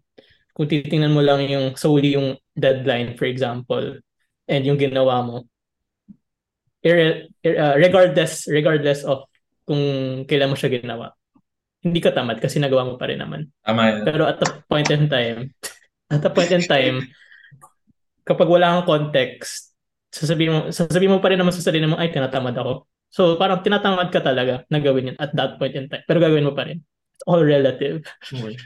kung 0.54 0.70
titingnan 0.70 1.10
mo 1.10 1.18
lang 1.18 1.42
yung 1.50 1.74
solely 1.74 2.14
yung 2.14 2.38
deadline, 2.54 3.18
for 3.18 3.26
example, 3.26 3.98
and 4.46 4.62
yung 4.62 4.78
ginawa 4.78 5.24
mo, 5.24 5.36
ir- 6.84 7.32
ir- 7.42 7.58
uh, 7.58 7.74
regardless, 7.74 8.46
regardless 8.46 9.02
of 9.02 9.26
kung 9.66 9.80
kailan 10.26 10.50
mo 10.50 10.56
siya 10.58 10.70
ginawa, 10.70 11.14
hindi 11.80 11.98
ka 12.02 12.12
tamad 12.12 12.38
kasi 12.38 12.60
nagawa 12.60 12.84
mo 12.84 12.94
pa 13.00 13.08
rin 13.08 13.18
naman. 13.22 13.48
Tama 13.64 13.82
yan. 13.88 13.96
Pero 14.04 14.28
at 14.28 14.38
a 14.42 14.60
point 14.68 14.88
in 14.92 15.08
time, 15.08 15.54
at 16.12 16.22
a 16.22 16.30
point 16.30 16.52
in 16.52 16.64
time, 16.66 17.08
kapag 18.26 18.48
wala 18.50 18.78
kang 18.78 19.00
context, 19.00 19.72
sasabihin 20.12 20.50
mo, 20.52 20.60
sasabihin 20.68 21.14
mo 21.16 21.22
pa 21.22 21.32
rin 21.32 21.40
naman 21.40 21.54
sa 21.54 21.64
sarili 21.64 21.88
mo, 21.88 21.96
ay, 21.96 22.12
tinatamad 22.12 22.52
ako. 22.58 22.84
So, 23.10 23.34
parang 23.40 23.64
tinatamad 23.64 24.12
ka 24.12 24.22
talaga 24.22 24.62
na 24.70 24.78
gawin 24.78 25.14
yun 25.14 25.18
at 25.18 25.34
that 25.34 25.58
point 25.58 25.74
in 25.74 25.90
time. 25.90 26.04
Pero 26.06 26.22
gagawin 26.22 26.46
mo 26.46 26.54
pa 26.54 26.68
rin. 26.68 26.78
All 27.28 27.42
relative. 27.44 28.04
Okay. 28.32 28.56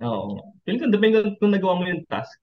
Oo. 0.00 0.40
Feeling 0.64 0.80
ko, 0.80 0.86
depende 0.88 1.16
kung 1.42 1.52
nagawa 1.52 1.74
mo 1.80 1.84
yung 1.88 2.04
task. 2.08 2.38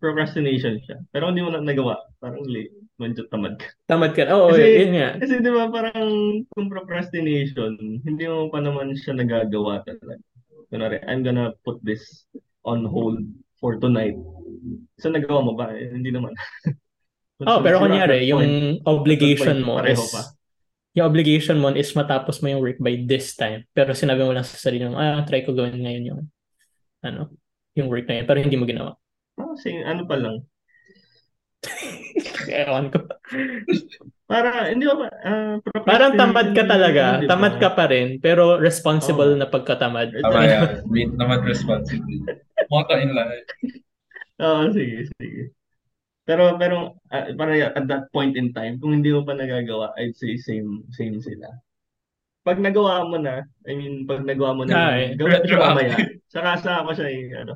Procrastination 0.00 0.80
siya. 0.80 0.96
Pero 1.12 1.28
hindi 1.28 1.44
mo 1.44 1.52
na 1.52 1.60
nagawa, 1.60 2.00
parang 2.22 2.44
late. 2.48 2.72
Medyo 3.00 3.28
tamad 3.32 3.56
ka. 3.56 3.68
Tamad 3.88 4.12
ka. 4.12 4.28
Oo, 4.28 4.52
Kasi- 4.52 4.76
yun 4.84 4.92
nga. 4.96 5.10
Kasi 5.16 5.34
di 5.40 5.50
ba 5.50 5.72
parang 5.72 6.08
kung 6.52 6.68
procrastination, 6.68 7.76
hindi 8.04 8.24
mo 8.28 8.52
pa 8.52 8.60
naman 8.60 8.92
siya 8.96 9.16
nagagawa 9.16 9.84
talaga. 9.88 10.20
Kunwari, 10.68 11.00
I'm 11.08 11.24
gonna 11.24 11.56
put 11.64 11.80
this 11.82 12.28
on 12.62 12.84
hold 12.84 13.24
for 13.58 13.80
tonight. 13.80 14.14
So 15.00 15.08
nagawa 15.08 15.40
mo 15.44 15.52
ba? 15.56 15.72
Eh, 15.72 15.90
hindi 15.92 16.12
naman. 16.12 16.32
Oh, 17.40 17.64
pero 17.64 17.80
kunyari, 17.80 18.28
yung 18.28 18.44
point, 18.44 18.84
obligation 18.84 19.64
mo 19.64 19.80
is, 19.80 19.96
pa. 20.12 20.28
Yung 20.94 21.06
obligation 21.06 21.58
mo 21.62 21.70
is 21.70 21.94
matapos 21.94 22.42
mo 22.42 22.50
yung 22.50 22.62
work 22.62 22.78
by 22.82 22.98
this 23.06 23.38
time. 23.38 23.62
Pero 23.70 23.94
sinabi 23.94 24.26
mo 24.26 24.34
lang 24.34 24.42
sa 24.46 24.58
sarili 24.58 24.90
mo, 24.90 24.98
ah, 24.98 25.22
try 25.22 25.46
ko 25.46 25.54
gawin 25.54 25.78
ngayon 25.78 26.04
yung, 26.10 26.22
ano, 27.06 27.30
yung 27.78 27.86
work 27.86 28.10
na 28.10 28.22
yun. 28.22 28.26
Pero 28.26 28.38
hindi 28.42 28.58
mo 28.58 28.66
ginawa. 28.66 28.98
oh, 29.38 29.54
sige, 29.54 29.86
ano 29.86 30.02
pa 30.04 30.18
lang. 30.18 30.42
Ewan 32.50 32.88
ko. 32.90 33.04
Para, 34.26 34.72
hindi 34.72 34.86
ba, 34.88 35.06
ah, 35.22 35.56
Parang 35.86 36.18
tamad 36.18 36.50
ka 36.56 36.64
talaga. 36.66 37.18
procrastination, 37.18 37.22
di 37.22 37.26
ba? 37.26 37.30
Tamad 37.30 37.54
ka 37.62 37.68
pa 37.76 37.84
rin. 37.86 38.08
Pero 38.18 38.42
responsible 38.58 39.36
Oo. 39.36 39.38
na 39.38 39.46
pagkatamad. 39.46 40.10
Tama 40.10 40.42
yan. 40.42 40.62
Wait 40.90 41.12
naman 41.14 41.46
responsibly. 41.46 42.24
Maka 42.70 42.98
in 42.98 43.14
life. 43.14 43.46
Oo, 44.44 44.72
sige, 44.74 45.06
sige. 45.18 45.54
Pero, 46.30 46.54
pero, 46.62 46.94
ah, 47.10 47.26
para 47.34 47.74
at 47.74 47.86
that 47.90 48.06
point 48.14 48.38
in 48.38 48.54
time, 48.54 48.78
kung 48.78 49.02
hindi 49.02 49.10
mo 49.10 49.26
pa 49.26 49.34
nagagawa, 49.34 49.90
I'd 49.98 50.14
say 50.14 50.38
same, 50.38 50.86
same 50.94 51.18
sila. 51.18 51.50
pag 52.46 52.62
nagawa 52.62 53.02
mo 53.04 53.18
na, 53.18 53.42
I 53.66 53.74
mean, 53.74 54.06
pag 54.06 54.22
nagawa 54.22 54.54
mo 54.54 54.62
na, 54.62 54.72
Ah, 54.72 54.94
eh. 54.94 55.18
gawin 55.18 55.42
mo 55.44 55.58
mamaya. 55.60 55.98
Saka 56.30 56.62
saka 56.62 56.86
ko 56.86 56.90
siya 56.94 57.08
eh, 57.10 57.26
ano. 57.34 57.54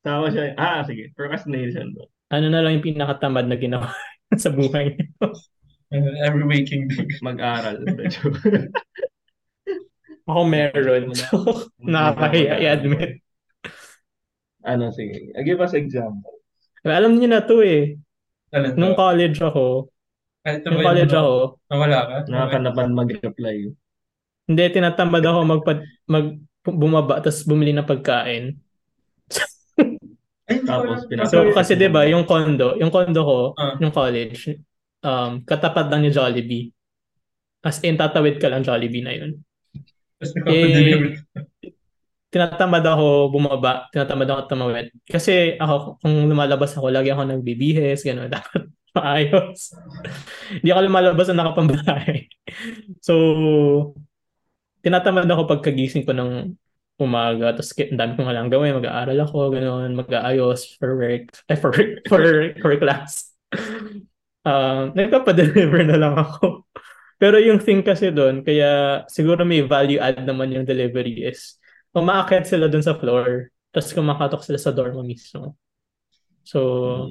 Saka 0.00 0.16
ko 0.22 0.26
siya, 0.30 0.44
ah, 0.56 0.80
sige, 0.86 1.10
procrastination 1.18 1.90
to. 1.98 2.06
Ano 2.30 2.46
na 2.48 2.62
lang 2.62 2.78
yung 2.78 2.86
pinakatamad 2.86 3.50
na 3.50 3.58
ginawa 3.58 3.90
sa 4.42 4.54
buhay 4.54 4.94
niyo? 4.94 5.10
Uh, 5.92 6.14
every 6.24 6.46
waking 6.48 6.88
day. 6.88 7.04
Mag-aral. 7.20 7.76
Ako 10.30 10.40
meron. 10.48 11.12
So, 11.18 11.68
nakakahiya 11.82 12.62
i-admit. 12.62 13.20
ano, 14.64 14.94
sige. 14.94 15.34
I'll 15.36 15.44
give 15.44 15.60
us 15.60 15.74
example. 15.74 16.38
Alam 16.86 17.18
niyo 17.18 17.28
na 17.28 17.42
to 17.44 17.60
eh. 17.60 17.98
Talent 18.52 18.76
Nung 18.76 18.92
college 18.94 19.38
ako, 19.40 19.88
Kahit 20.44 20.60
nung 20.68 20.84
college 20.84 21.12
mo, 21.14 21.18
ako, 21.18 21.34
Nawala 21.72 21.98
ka? 22.04 22.16
Nakakanapan 22.28 22.88
mag-reply. 22.92 23.56
hindi, 24.44 24.64
tinatamad 24.74 25.24
ako 25.24 25.38
magpa, 25.48 25.72
mag, 26.04 26.26
bumaba 26.62 27.24
tapos 27.24 27.42
bumili 27.48 27.72
ng 27.72 27.88
pagkain. 27.88 28.58
Ay, 30.44 30.58
hindi 30.58 30.68
ko 30.68 30.68
Tapos 30.68 31.00
alam. 31.08 31.26
So, 31.30 31.38
kasi 31.54 31.72
'di 31.78 31.88
ba, 31.88 32.02
yung 32.04 32.26
condo, 32.26 32.74
yung 32.76 32.90
condo 32.92 33.20
ko, 33.22 33.38
Ah. 33.56 33.78
yung 33.78 33.94
college, 33.94 34.58
um, 35.00 35.40
katapat 35.46 35.86
lang 35.88 36.02
ni 36.04 36.10
Jollibee. 36.10 36.68
As 37.62 37.78
in, 37.86 37.94
tatawid 37.94 38.42
ka 38.42 38.50
lang 38.50 38.66
Jollibee 38.66 39.06
na 39.06 39.14
yun. 39.14 39.38
Tapos 40.18 40.34
nagpapadeliver. 40.34 41.10
Tinatamad 42.32 42.80
ako 42.80 43.28
bumaba, 43.28 43.92
tinatamad 43.92 44.24
ako 44.24 44.40
tumawid. 44.48 44.88
Kasi 45.04 45.60
ako, 45.60 46.00
kung 46.00 46.32
lumalabas 46.32 46.72
ako, 46.72 46.88
lagi 46.88 47.12
ako 47.12 47.28
nagbibihis, 47.28 48.00
gano'n. 48.00 48.32
Dapat 48.40 48.72
maayos. 48.96 49.76
Hindi 50.48 50.68
ako 50.72 50.80
lumalabas 50.88 51.28
na 51.28 51.44
nakapambahay. 51.44 52.32
so, 53.06 53.12
tinatamad 54.80 55.28
ako 55.28 55.44
pagkagising 55.44 56.08
ko 56.08 56.16
ng 56.16 56.56
umaga. 56.96 57.52
Tapos, 57.52 57.76
ang 57.76 58.00
dami 58.00 58.12
ko 58.16 58.24
nga 58.24 58.32
lang 58.32 58.48
gawin. 58.48 58.80
Mag-aaral 58.80 59.18
ako, 59.28 59.52
gano'n. 59.52 59.92
Mag-aayos 59.92 60.80
for 60.80 60.96
work. 60.96 61.36
Eh, 61.52 61.58
for, 61.60 61.76
for, 62.10 62.22
for 62.64 62.72
class. 62.80 63.28
Um, 64.42 64.96
nagpapadeliver 64.96 65.84
na 65.84 66.00
lang 66.00 66.16
ako. 66.16 66.64
Pero 67.20 67.36
yung 67.38 67.60
thing 67.62 67.84
kasi 67.84 68.10
doon, 68.10 68.40
kaya 68.42 69.04
siguro 69.06 69.44
may 69.44 69.62
value 69.62 70.00
add 70.02 70.24
naman 70.26 70.50
yung 70.50 70.66
delivery 70.66 71.28
is 71.28 71.60
umaakit 71.92 72.48
sila 72.48 72.68
doon 72.68 72.84
sa 72.84 72.96
floor, 72.96 73.52
tapos 73.72 73.92
kumakatok 73.92 74.42
sila 74.44 74.58
sa 74.60 74.72
door 74.72 74.92
mo 74.92 75.04
mismo. 75.04 75.56
So, 76.42 77.08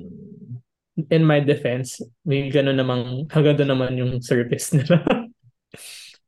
in 1.10 1.24
my 1.24 1.40
defense, 1.40 2.04
may 2.28 2.52
gano'n 2.52 2.78
namang, 2.78 3.32
hanggang 3.32 3.56
doon 3.58 3.72
naman 3.74 3.92
yung 3.96 4.14
service 4.20 4.74
nila. 4.78 5.02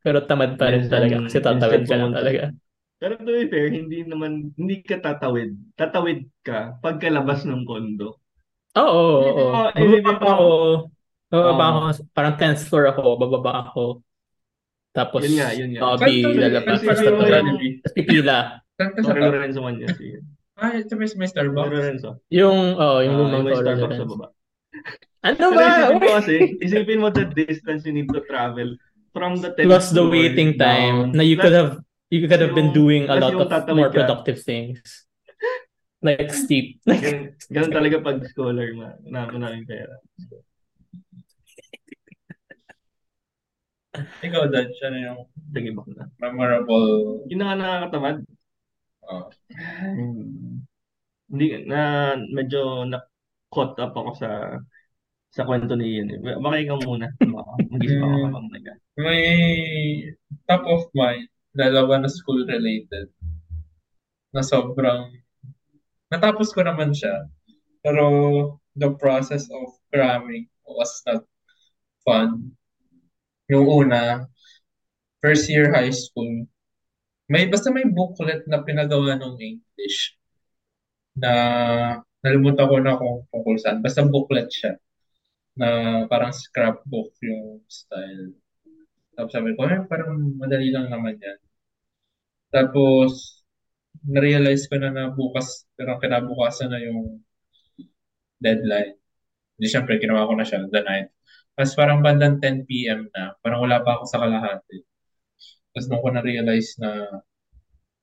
Pero 0.04 0.24
tamad 0.24 0.56
pa 0.60 0.72
rin 0.72 0.88
talaga 0.88 1.24
kasi 1.28 1.40
tatawid 1.40 1.84
ka 1.88 1.96
lang 1.96 2.12
talaga. 2.12 2.52
Pero 3.04 3.20
to 3.20 3.28
be 3.36 3.52
fair, 3.52 3.68
hindi 3.68 4.08
naman, 4.08 4.56
hindi 4.56 4.80
ka 4.80 5.04
tatawid. 5.04 5.76
Tatawid 5.76 6.24
ka 6.40 6.80
pagkalabas 6.80 7.44
ng 7.44 7.68
kondo. 7.68 8.24
Oo, 8.80 9.04
oo, 9.28 9.44
oo. 9.54 9.72
Bababa 9.76 10.14
pa 10.18 10.30
ako. 10.34 10.48
Bababa 11.28 11.66
Oo. 11.68 11.72
ako. 11.92 12.02
Parang 12.16 12.36
10th 12.40 12.64
floor 12.72 12.86
ako. 12.96 13.20
Bababa 13.20 13.52
ako. 13.68 13.84
Tapos, 14.94 15.26
Yun 15.26 15.42
nga, 15.42 15.50
yun 15.58 15.70
nga. 15.74 15.82
Saan 15.98 16.22
to? 16.22 16.30
lalabas. 16.38 16.80
Kasi 16.86 17.04
Tapos 17.10 17.28
pipila. 17.98 18.38
Sa? 18.78 19.14
Lorenzo 19.18 19.60
man. 19.66 19.76
Sige. 19.98 20.22
Ah, 20.54 20.78
ito 20.78 20.94
may, 20.94 21.10
may 21.18 21.28
Starbucks. 21.28 21.70
Lorenzo. 21.74 22.10
Yung, 22.30 22.78
oh, 22.78 23.02
yung 23.02 23.16
Ah, 23.18 23.22
lumang 23.26 23.44
Toro 23.50 23.58
Starbucks 23.58 23.98
sa 23.98 24.06
baba. 24.06 24.28
Ano 25.24 25.46
ba? 25.56 25.66
isipin 25.66 25.98
mo 25.98 26.10
kasi, 26.14 26.36
isipin 26.62 27.00
mo 27.02 27.08
the 27.10 27.26
distance 27.26 27.82
you 27.90 27.94
need 27.96 28.10
to 28.14 28.22
travel 28.30 28.78
from 29.16 29.42
the 29.42 29.50
10th 29.58 29.66
Plus 29.66 29.86
the 29.90 30.06
waiting 30.06 30.58
time 30.58 31.10
na 31.14 31.24
you 31.26 31.38
could 31.38 31.54
have 31.54 31.82
you 32.14 32.26
could 32.30 32.42
have 32.42 32.54
been 32.54 32.70
doing 32.70 33.10
a 33.10 33.18
lot 33.18 33.34
of 33.34 33.50
more 33.74 33.90
productive 33.90 34.42
things. 34.42 34.78
Like 36.04 36.30
steep. 36.36 36.84
Ganun, 36.84 37.32
ganun 37.48 37.72
talaga 37.72 37.96
pag 38.04 38.20
scholar 38.28 38.68
ma, 38.76 38.94
na 39.08 39.24
maraming 39.32 39.64
pera. 39.64 39.96
Ikaw, 43.94 44.50
Dad, 44.50 44.74
siya 44.74 44.90
na 44.90 45.00
yung 45.06 45.22
Sige, 45.54 45.70
bak 45.70 45.86
na. 45.94 46.10
memorable. 46.18 47.22
Yun 47.30 47.38
na 47.38 47.46
nga 47.46 47.58
nakakatamad. 47.60 48.18
Oh. 49.06 49.30
Hmm. 49.54 50.66
Hindi 51.30 51.48
na 51.70 51.80
medyo 52.34 52.88
na 52.90 53.06
caught 53.54 53.78
up 53.78 53.94
ako 53.94 54.12
sa 54.18 54.30
sa 55.30 55.46
kwento 55.46 55.74
ni 55.74 55.98
Ian. 55.98 56.10
eh. 56.14 56.38
Baka 56.38 56.58
ikaw 56.62 56.78
muna. 56.82 57.10
Baka 57.18 57.52
mag-isip 57.70 58.00
ako 58.00 58.10
Hmm. 58.18 58.26
habang 58.30 58.48
nag 58.50 58.66
May 58.98 59.22
top 60.46 60.64
of 60.66 60.90
mind, 60.94 61.26
dalawa 61.54 62.02
na 62.02 62.10
school 62.10 62.46
related, 62.46 63.10
na 64.34 64.42
sobrang, 64.42 65.10
natapos 66.10 66.50
ko 66.50 66.62
naman 66.62 66.94
siya, 66.94 67.30
pero 67.82 68.06
the 68.74 68.90
process 68.98 69.46
of 69.50 69.70
cramming 69.90 70.50
was 70.66 70.90
not 71.06 71.22
fun. 72.02 72.54
Yung 73.52 73.66
una, 73.68 74.28
first 75.22 75.50
year 75.50 75.72
high 75.74 75.92
school, 75.92 76.46
may 77.32 77.48
basta 77.52 77.72
may 77.72 77.86
booklet 77.88 78.44
na 78.48 78.62
pinagawa 78.64 79.16
ng 79.20 79.36
English 79.40 80.16
na 81.18 81.32
nalimutan 82.24 82.70
ko 82.70 82.76
na 82.80 82.98
kung 83.00 83.16
tungkol 83.32 83.56
saan. 83.60 83.80
Basta 83.86 84.06
booklet 84.06 84.50
siya 84.50 84.74
na 85.60 85.70
parang 86.12 86.34
scrapbook 86.34 87.14
yung 87.22 87.62
style. 87.70 88.34
Tapos 89.16 89.34
sabi 89.36 89.54
ko, 89.58 89.68
eh, 89.70 89.82
parang 89.90 90.18
madali 90.42 90.70
lang 90.74 90.90
naman 90.90 91.18
yan. 91.22 91.40
Tapos, 92.56 93.44
na-realize 94.14 94.66
ko 94.70 94.76
na 94.80 94.90
na 94.94 95.04
bukas, 95.12 95.68
pero 95.78 96.00
kinabukasan 96.02 96.70
na 96.72 96.80
yung 96.86 97.24
deadline. 98.42 98.94
Hindi, 99.58 99.68
syempre, 99.72 100.02
ginawa 100.02 100.28
ko 100.30 100.34
na 100.38 100.46
siya 100.48 100.66
the 100.74 100.82
night. 100.84 101.13
Tapos 101.54 101.74
parang 101.78 102.02
bandang 102.02 102.42
10 102.42 102.66
p.m. 102.66 103.10
na, 103.14 103.38
parang 103.46 103.62
wala 103.62 103.82
pa 103.86 104.02
ako 104.02 104.04
sa 104.10 104.22
kalahati. 104.22 104.82
Tapos 105.74 105.86
nung 105.90 106.02
ko 106.02 106.10
na-realize 106.10 106.78
na 106.82 107.22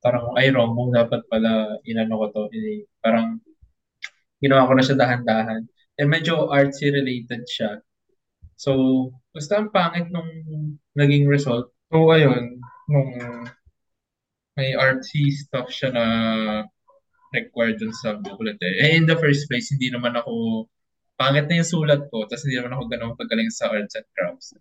parang, 0.00 0.32
ay, 0.38 0.48
wrong, 0.54 0.72
kung 0.74 0.90
dapat 0.96 1.20
pala 1.28 1.76
inano 1.84 2.24
ko 2.24 2.26
to, 2.32 2.42
eh, 2.56 2.88
parang 3.04 3.38
ginawa 4.40 4.68
ko 4.68 4.72
na 4.74 4.84
siya 4.84 4.96
dahan-dahan. 4.96 5.62
Eh, 6.00 6.08
medyo 6.08 6.48
artsy 6.48 6.88
related 6.88 7.44
siya. 7.44 7.84
So, 8.56 8.72
basta 9.32 9.60
ang 9.60 9.68
pangit 9.72 10.08
nung 10.08 10.28
naging 10.96 11.28
result. 11.28 11.72
So, 11.92 12.08
ayun, 12.12 12.60
nung 12.88 13.10
may 14.56 14.72
artsy 14.76 15.32
stuff 15.32 15.68
siya 15.68 15.92
na 15.92 16.04
required 17.32 17.78
dun 17.78 17.94
sa 17.94 18.18
booklet 18.18 18.58
eh. 18.60 18.74
Eh, 18.84 18.90
in 18.98 19.06
the 19.06 19.16
first 19.16 19.46
place, 19.46 19.70
hindi 19.70 19.92
naman 19.92 20.18
ako, 20.18 20.66
pangit 21.20 21.44
na 21.52 21.60
yung 21.60 21.68
sulat 21.68 22.00
ko, 22.08 22.24
tapos 22.24 22.48
hindi 22.48 22.56
naman 22.56 22.80
ako 22.80 22.84
ganun 22.88 23.20
pagaling 23.20 23.52
sa 23.52 23.68
arts 23.68 24.00
and 24.00 24.08
crafts. 24.16 24.56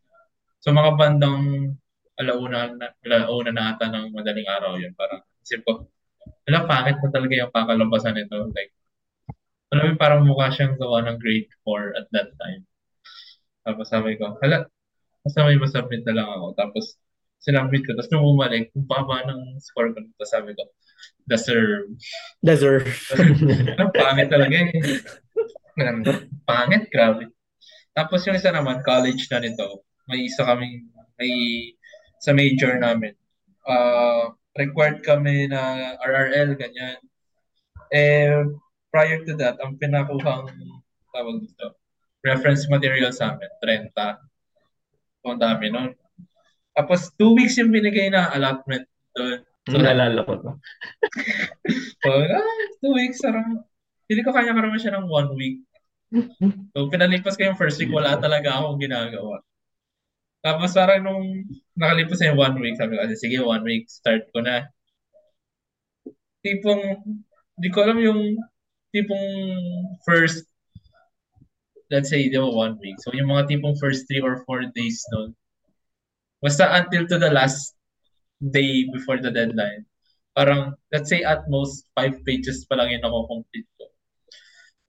So, 0.59 0.75
mga 0.75 0.99
bandang 0.99 1.71
alauna 2.19 2.75
na, 2.75 2.91
alauna 3.07 3.51
na 3.55 3.63
ata 3.71 3.87
ng 3.87 4.11
madaling 4.11 4.43
araw 4.43 4.75
yun. 4.75 4.91
Parang, 4.99 5.23
isip 5.39 5.63
ko, 5.63 5.87
wala, 6.43 6.67
pangit 6.67 6.99
na 6.99 7.09
talaga 7.15 7.33
yung 7.39 7.53
kakalabasan 7.55 8.19
nito. 8.19 8.51
Like, 8.51 8.75
alam 9.71 9.83
mo, 9.87 9.95
parang 9.95 10.27
mukha 10.27 10.51
siyang 10.51 10.75
gawa 10.75 10.99
ng 11.07 11.15
grade 11.15 11.47
4 11.63 11.95
at 11.95 12.11
that 12.11 12.35
time. 12.35 12.67
Tapos 13.63 13.87
sabi 13.87 14.19
ko, 14.19 14.35
hala, 14.43 14.67
basta 15.23 15.47
may 15.47 15.55
masubmit 15.55 16.03
na 16.03 16.19
lang 16.19 16.27
ako. 16.27 16.59
Tapos, 16.59 16.99
sinubmit 17.39 17.87
ko. 17.87 17.95
Tapos 17.95 18.11
nung 18.11 18.27
umalik, 18.27 18.71
kung 18.75 18.83
baba 18.83 19.23
ng 19.23 19.57
score 19.63 19.95
ko, 19.95 20.03
tapos 20.03 20.31
sabi 20.31 20.51
ko, 20.53 20.63
deserve. 21.23 21.87
Deserve. 22.43 22.87
Ang 23.79 23.91
pangit 23.95 24.27
talaga 24.27 24.55
eh. 24.59 24.69
Ang 25.87 26.03
Pangit, 26.43 26.89
grabe. 26.91 27.31
Tapos 27.95 28.23
yung 28.27 28.35
isa 28.35 28.51
naman, 28.51 28.83
college 28.83 29.29
na 29.31 29.39
nito, 29.39 29.85
may 30.09 30.25
isa 30.25 30.43
kaming, 30.43 30.87
may, 31.19 31.31
sa 32.19 32.33
major 32.35 32.75
namin, 32.79 33.13
uh, 33.69 34.33
required 34.57 34.99
kami 35.05 35.47
na 35.47 35.93
RRL, 36.01 36.57
ganyan. 36.57 36.99
Eh, 37.93 38.43
prior 38.89 39.21
to 39.25 39.33
that, 39.37 39.57
ang 39.61 39.77
pinakuhang, 39.77 40.49
tawag 41.13 41.37
dito, 41.45 41.77
reference 42.25 42.67
material 42.67 43.13
sa 43.13 43.37
amin, 43.37 43.51
30. 43.61 43.93
So, 45.23 45.35
ang 45.35 45.41
dami 45.41 45.69
nun. 45.69 45.91
Tapos, 46.73 47.11
two 47.19 47.35
weeks 47.35 47.59
yung 47.59 47.75
binigay 47.75 48.09
na 48.09 48.31
allotment 48.31 48.87
doon. 49.13 49.39
So, 49.69 49.77
Naalala 49.77 50.23
ko 50.25 50.33
to. 50.39 50.51
So, 51.99 52.09
ah, 52.15 52.63
two 52.79 52.95
weeks, 52.95 53.19
sarang, 53.19 53.67
hindi 54.07 54.21
ko 54.23 54.31
kaya 54.31 54.55
karoon 54.55 54.79
siya 54.79 54.95
ng 54.97 55.11
one 55.11 55.35
week. 55.35 55.59
So, 56.73 56.89
pinalipas 56.89 57.37
ko 57.37 57.45
yung 57.45 57.59
first 57.59 57.77
week, 57.77 57.93
wala 57.93 58.17
talaga 58.17 58.57
akong 58.57 58.81
ginagawa. 58.81 59.45
Tapos 60.41 60.71
parang 60.71 61.03
nung 61.03 61.25
nakalipas 61.75 62.17
na 62.23 62.31
yung 62.33 62.39
one 62.39 62.55
week, 62.63 62.75
sabi 62.79 62.95
ko, 62.95 63.03
"Ah, 63.03 63.11
sige, 63.13 63.37
one 63.43 63.63
week, 63.67 63.85
start 63.91 64.23
ko 64.31 64.39
na. 64.39 64.71
Tipong, 66.41 66.81
di 67.59 67.67
ko 67.69 67.83
alam 67.83 67.99
yung 67.99 68.39
tipong 68.95 69.27
first, 70.07 70.47
let's 71.91 72.07
say, 72.07 72.31
di 72.31 72.39
one 72.39 72.79
week. 72.79 72.97
So, 73.03 73.11
yung 73.11 73.29
mga 73.29 73.51
tipong 73.51 73.75
first 73.77 74.07
three 74.07 74.23
or 74.23 74.41
four 74.47 74.63
days 74.71 75.03
nun, 75.11 75.35
basta 76.39 76.71
until 76.79 77.03
to 77.11 77.19
the 77.19 77.29
last 77.29 77.75
day 78.39 78.87
before 78.95 79.19
the 79.19 79.29
deadline. 79.29 79.83
Parang, 80.31 80.71
let's 80.95 81.11
say 81.11 81.19
at 81.27 81.43
most 81.51 81.83
5 81.99 82.15
pages 82.23 82.63
pa 82.63 82.79
lang 82.79 82.95
yung 82.95 83.03
nako-complete 83.03 83.67
ko. 83.75 83.88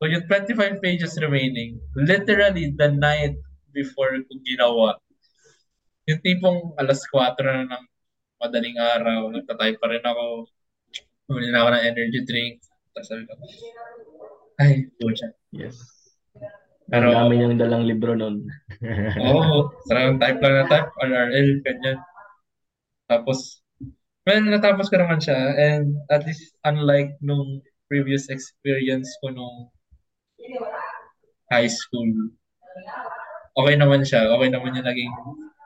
So 0.01 0.09
yung 0.09 0.25
25 0.25 0.81
pages 0.81 1.13
remaining, 1.21 1.77
literally 1.93 2.73
the 2.73 2.89
night 2.89 3.37
before 3.69 4.17
ko 4.17 4.33
ginawa. 4.49 4.97
Yung 6.09 6.25
tipong 6.25 6.73
alas 6.81 7.05
4 7.13 7.37
na 7.45 7.69
ng 7.69 7.85
madaling 8.41 8.81
araw, 8.81 9.29
nagtatay 9.29 9.77
pa 9.77 9.93
rin 9.93 10.01
ako. 10.01 10.49
Bumili 11.29 11.53
na 11.53 11.61
ako 11.61 11.69
ng 11.77 11.85
energy 11.85 12.21
drink. 12.25 12.65
Tapos 12.97 13.07
sabi 13.13 13.29
ko, 13.29 13.33
ay, 14.57 14.89
pucha. 14.97 15.29
Yes. 15.53 15.77
Pero, 16.89 17.13
Ang 17.13 17.29
dami 17.29 17.35
niyang 17.37 17.61
dalang 17.61 17.85
libro 17.85 18.17
nun. 18.17 18.49
Oo, 19.21 19.37
oh, 19.37 19.61
sarang 19.85 20.17
type 20.17 20.41
lang 20.41 20.65
na 20.65 20.67
type, 20.67 20.91
RRL, 20.97 21.61
ganyan. 21.61 22.01
Tapos, 23.05 23.61
well, 24.25 24.43
natapos 24.49 24.89
ko 24.89 24.97
naman 24.97 25.21
siya. 25.21 25.55
And 25.61 25.93
at 26.09 26.25
least, 26.25 26.57
unlike 26.65 27.21
nung 27.21 27.61
previous 27.87 28.33
experience 28.33 29.07
ko 29.21 29.29
nung 29.29 29.69
high 31.51 31.69
school, 31.69 32.31
okay 33.59 33.75
naman 33.77 34.07
siya. 34.07 34.31
Okay 34.39 34.49
naman 34.49 34.79
yung 34.79 34.87
naging 34.87 35.13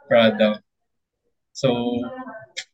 product. 0.09 0.65
So, 1.55 1.71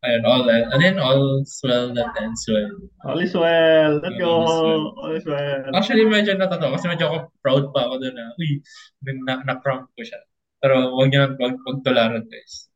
ayun, 0.06 0.24
all 0.24 0.48
that. 0.48 0.72
And 0.72 0.80
then 0.80 0.96
all's 0.96 1.60
well 1.60 1.92
that 1.92 2.16
ends 2.16 2.48
well. 2.48 2.72
All 3.04 3.20
is 3.20 3.36
well. 3.36 4.00
Let's 4.00 4.16
go. 4.16 4.32
All 4.40 5.12
is 5.12 5.26
well. 5.28 5.68
All 5.68 5.68
is. 5.68 5.76
Actually, 5.76 6.08
medyo 6.08 6.32
natatawa 6.32 6.80
kasi 6.80 6.88
medyo 6.88 7.12
ako 7.12 7.16
proud 7.44 7.64
pa 7.76 7.90
ako 7.90 8.00
doon 8.00 8.14
na, 8.16 8.32
uy, 8.40 8.64
na, 9.04 9.44
na-prank 9.44 9.84
ko 9.92 10.00
siya. 10.00 10.20
Pero 10.64 10.96
wag 10.96 11.12
niyo 11.12 11.36
wag, 11.36 11.56
wag 11.60 11.78
tularan, 11.84 12.24
guys. 12.24 12.72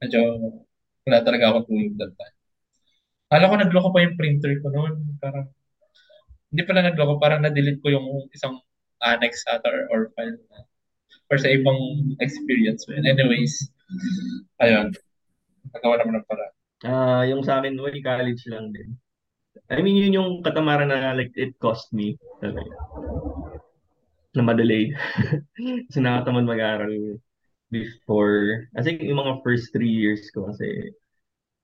Medyo 0.00 0.20
wala 1.04 1.18
talaga 1.20 1.44
ako 1.52 1.58
tulog 1.68 1.92
that 2.00 2.12
time. 2.16 2.36
Alam 3.32 3.48
ko 3.48 3.56
nagloko 3.60 3.88
pa 3.92 4.04
yung 4.04 4.16
printer 4.16 4.52
ko 4.60 4.68
noon. 4.72 4.94
Parang, 5.20 5.48
hindi 6.52 6.62
pala 6.68 6.80
nagloko, 6.84 7.16
parang 7.16 7.40
na-delete 7.44 7.80
ko 7.80 7.88
yung 7.92 8.06
isang 8.32 8.60
annex 9.04 9.44
ata 9.50 9.68
or, 9.68 9.88
or 9.90 10.00
file 10.14 10.38
na 10.50 10.58
or 11.32 11.40
sa 11.40 11.48
ibang 11.48 12.12
experience. 12.20 12.84
And 12.92 13.08
anyways, 13.08 13.56
ayun. 14.60 14.92
Nagawa 15.72 16.04
naman 16.04 16.20
ng 16.20 16.26
para. 16.28 16.46
Ah, 16.84 17.22
yung 17.24 17.40
sa 17.40 17.62
akin, 17.62 17.78
well, 17.80 17.94
college 18.04 18.44
lang 18.52 18.74
din. 18.76 18.98
I 19.72 19.80
mean, 19.80 19.96
yun 19.96 20.16
yung 20.16 20.30
katamaran 20.44 20.92
na 20.92 21.16
like 21.16 21.32
it 21.36 21.56
cost 21.56 21.88
me 21.96 22.20
talaga. 22.44 22.68
Na 24.36 24.44
madelay. 24.44 24.92
kasi 25.88 25.98
nakatamad 26.00 26.44
mag-aral 26.44 27.16
before. 27.72 28.68
I 28.76 28.84
think 28.84 29.00
yung 29.00 29.20
mga 29.20 29.40
first 29.40 29.72
three 29.72 29.92
years 29.92 30.28
ko 30.36 30.52
kasi 30.52 30.92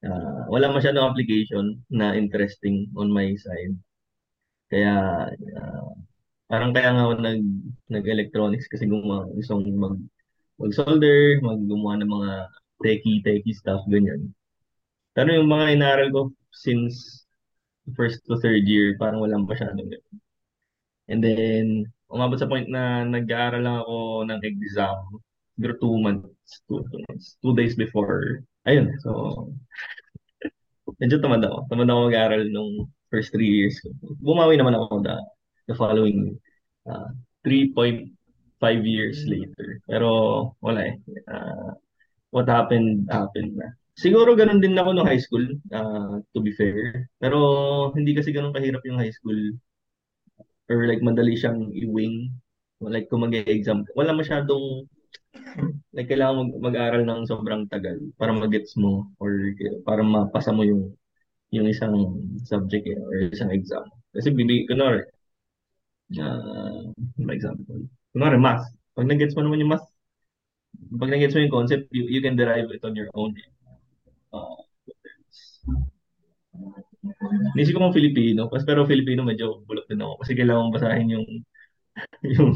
ah, 0.08 0.48
wala 0.48 0.72
masyadong 0.72 1.12
application 1.12 1.84
na 1.92 2.16
interesting 2.16 2.88
on 2.96 3.12
my 3.12 3.36
side. 3.36 3.76
Kaya 4.72 4.96
ah, 5.32 5.87
parang 6.48 6.72
kaya 6.72 6.90
nga 6.96 7.04
ako 7.04 7.14
nag 7.20 7.42
nag-electronics 7.92 8.66
kasi 8.72 8.88
gumawa 8.88 9.28
gusto 9.36 9.60
kong 9.60 9.68
mag 9.76 9.96
mag-solder, 10.58 11.38
mag-gumawa 11.44 12.02
ng 12.02 12.10
mga 12.10 12.32
techie 12.82 13.22
techie 13.22 13.54
stuff 13.54 13.84
ganyan. 13.86 14.32
Pero 15.14 15.34
yung 15.34 15.50
mga 15.50 15.76
inaral 15.76 16.08
ko 16.10 16.20
since 16.50 17.26
first 17.96 18.24
to 18.26 18.36
third 18.40 18.64
year, 18.66 18.96
parang 18.98 19.22
walang 19.22 19.46
masyadong 19.48 19.88
ganun. 19.88 20.16
And 21.08 21.20
then, 21.24 21.66
umabot 22.12 22.36
sa 22.40 22.50
point 22.50 22.68
na 22.68 23.04
nag-aaral 23.04 23.62
lang 23.64 23.78
ako 23.84 23.96
ng 24.28 24.40
exam. 24.44 24.98
Siguro 25.56 25.72
two 25.80 25.96
months, 26.00 26.52
two, 26.68 26.84
two 26.92 27.00
months, 27.08 27.36
two 27.40 27.54
days 27.56 27.74
before. 27.74 28.44
Ayun, 28.68 28.92
so, 29.00 29.48
medyo 31.00 31.16
tamad 31.20 31.44
ako. 31.44 31.64
Tamad 31.72 31.88
ako 31.88 32.00
mag-aaral 32.12 32.42
nung 32.52 32.92
first 33.08 33.32
three 33.32 33.48
years 33.48 33.80
ko. 33.80 33.92
Bumawi 34.20 34.60
naman 34.60 34.76
ako 34.76 35.00
the, 35.00 35.16
the 35.68 35.76
following 35.76 36.40
uh, 36.88 37.12
3.5 37.44 38.08
years 38.82 39.22
later. 39.28 39.78
Pero, 39.84 40.08
wala 40.64 40.80
eh. 40.90 40.94
Uh, 41.28 41.76
what 42.32 42.48
happened, 42.48 43.06
happened 43.12 43.54
na. 43.54 43.68
Siguro 43.98 44.38
ganun 44.38 44.62
din 44.62 44.78
ako 44.78 44.94
no 44.94 45.04
high 45.04 45.18
school, 45.18 45.42
uh, 45.74 46.22
to 46.32 46.38
be 46.38 46.54
fair. 46.54 47.10
Pero 47.18 47.38
hindi 47.92 48.14
kasi 48.14 48.30
ganun 48.30 48.54
kahirap 48.54 48.82
yung 48.86 48.98
high 48.98 49.12
school 49.12 49.36
or 50.70 50.86
like 50.86 51.02
madali 51.02 51.34
siyang 51.34 51.72
i-wing. 51.74 52.30
Like 52.78 53.10
kung 53.10 53.26
mag-exam, 53.26 53.82
wala 53.98 54.14
masyadong 54.14 54.86
like 55.90 56.06
kailangan 56.06 56.46
mag- 56.46 56.62
mag-aral 56.70 57.02
ng 57.02 57.26
sobrang 57.26 57.66
tagal 57.66 57.98
para 58.14 58.30
mag-gets 58.30 58.78
mo 58.78 59.10
or 59.18 59.50
para 59.82 60.06
mapasa 60.06 60.54
mo 60.54 60.62
yung 60.62 60.94
yung 61.50 61.66
isang 61.66 61.96
subject 62.44 62.86
eh, 62.86 62.98
or 63.00 63.32
isang 63.32 63.50
exam. 63.50 63.82
Kasi 64.12 64.30
bibi, 64.30 64.68
kunwari, 64.68 65.02
uh, 66.16 66.80
for 67.20 67.32
example, 67.34 67.80
kunwari 68.14 68.38
math. 68.40 68.64
Pag 68.96 69.06
nag-gets 69.08 69.36
mo 69.36 69.44
naman 69.44 69.60
yung 69.62 69.72
math, 69.76 69.86
pag 71.00 71.10
nag-gets 71.12 71.34
mo 71.36 71.40
yung 71.44 71.56
concept, 71.58 71.84
you, 71.92 72.08
you 72.08 72.20
can 72.24 72.36
derive 72.36 72.70
it 72.72 72.82
on 72.84 72.96
your 72.96 73.10
own. 73.14 73.34
Uh, 74.32 74.58
Nisip 77.56 77.74
ko 77.74 77.80
mong 77.82 77.96
Filipino, 77.96 78.50
kasi 78.50 78.64
pero 78.66 78.88
Filipino 78.88 79.22
medyo 79.22 79.62
bulok 79.66 79.86
din 79.88 80.02
ako 80.02 80.14
kasi 80.22 80.32
kailangan 80.34 80.74
basahin 80.74 81.14
yung 81.14 81.26
yung 82.34 82.50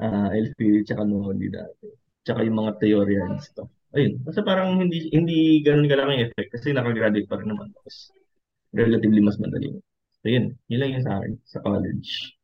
uh, 0.00 0.28
LP 0.32 0.84
tsaka 0.86 1.02
Noli 1.04 1.48
dati. 1.52 1.86
Tsaka 2.24 2.44
yung 2.44 2.58
mga 2.60 2.72
teorya 2.80 3.20
and 3.28 3.40
stuff. 3.40 3.70
Ayun. 3.96 4.22
Kasi 4.24 4.38
parang 4.46 4.78
hindi 4.78 5.10
hindi 5.12 5.60
ganoon 5.64 5.90
kalaki 5.90 6.10
yung 6.14 6.24
effect 6.30 6.50
kasi 6.54 6.66
nakagraduate 6.72 7.28
pa 7.28 7.38
rin 7.40 7.48
naman. 7.50 7.68
Tapos 7.74 8.12
relatively 8.72 9.20
mas 9.24 9.38
madali. 9.40 9.76
So 10.20 10.26
yun, 10.28 10.54
yun 10.70 10.80
lang 10.80 10.90
yung 10.96 11.04
sa 11.06 11.14
akin 11.20 11.32
sa 11.48 11.58
college. 11.64 12.39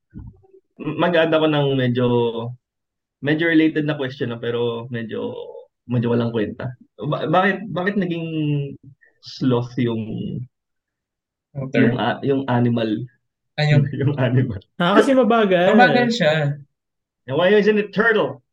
Mag-add 0.76 1.32
ako 1.32 1.46
ng 1.48 1.66
medyo 1.76 2.06
medyo 3.24 3.48
related 3.48 3.88
na 3.88 3.96
question 3.96 4.30
na 4.32 4.38
pero 4.38 4.84
medyo 4.92 5.32
medyo 5.88 6.12
walang 6.12 6.34
kwenta. 6.34 6.68
Ba- 7.00 7.26
bakit 7.28 7.64
bakit 7.72 7.94
naging 7.96 8.26
sloth 9.24 9.72
yung 9.80 10.02
Yung 11.56 11.72
yung 11.72 11.96
a- 11.96 12.20
yung 12.20 12.42
animal 12.52 12.90
Ayun. 13.56 13.88
yung 14.04 14.12
animal. 14.20 14.60
Ah, 14.76 15.00
kasi 15.00 15.16
mabagal. 15.16 15.72
Mabagal 15.72 16.12
siya. 16.12 16.60
And 17.24 17.34
why 17.40 17.48
isn't 17.56 17.80
it 17.80 17.96
turtle? 17.96 18.44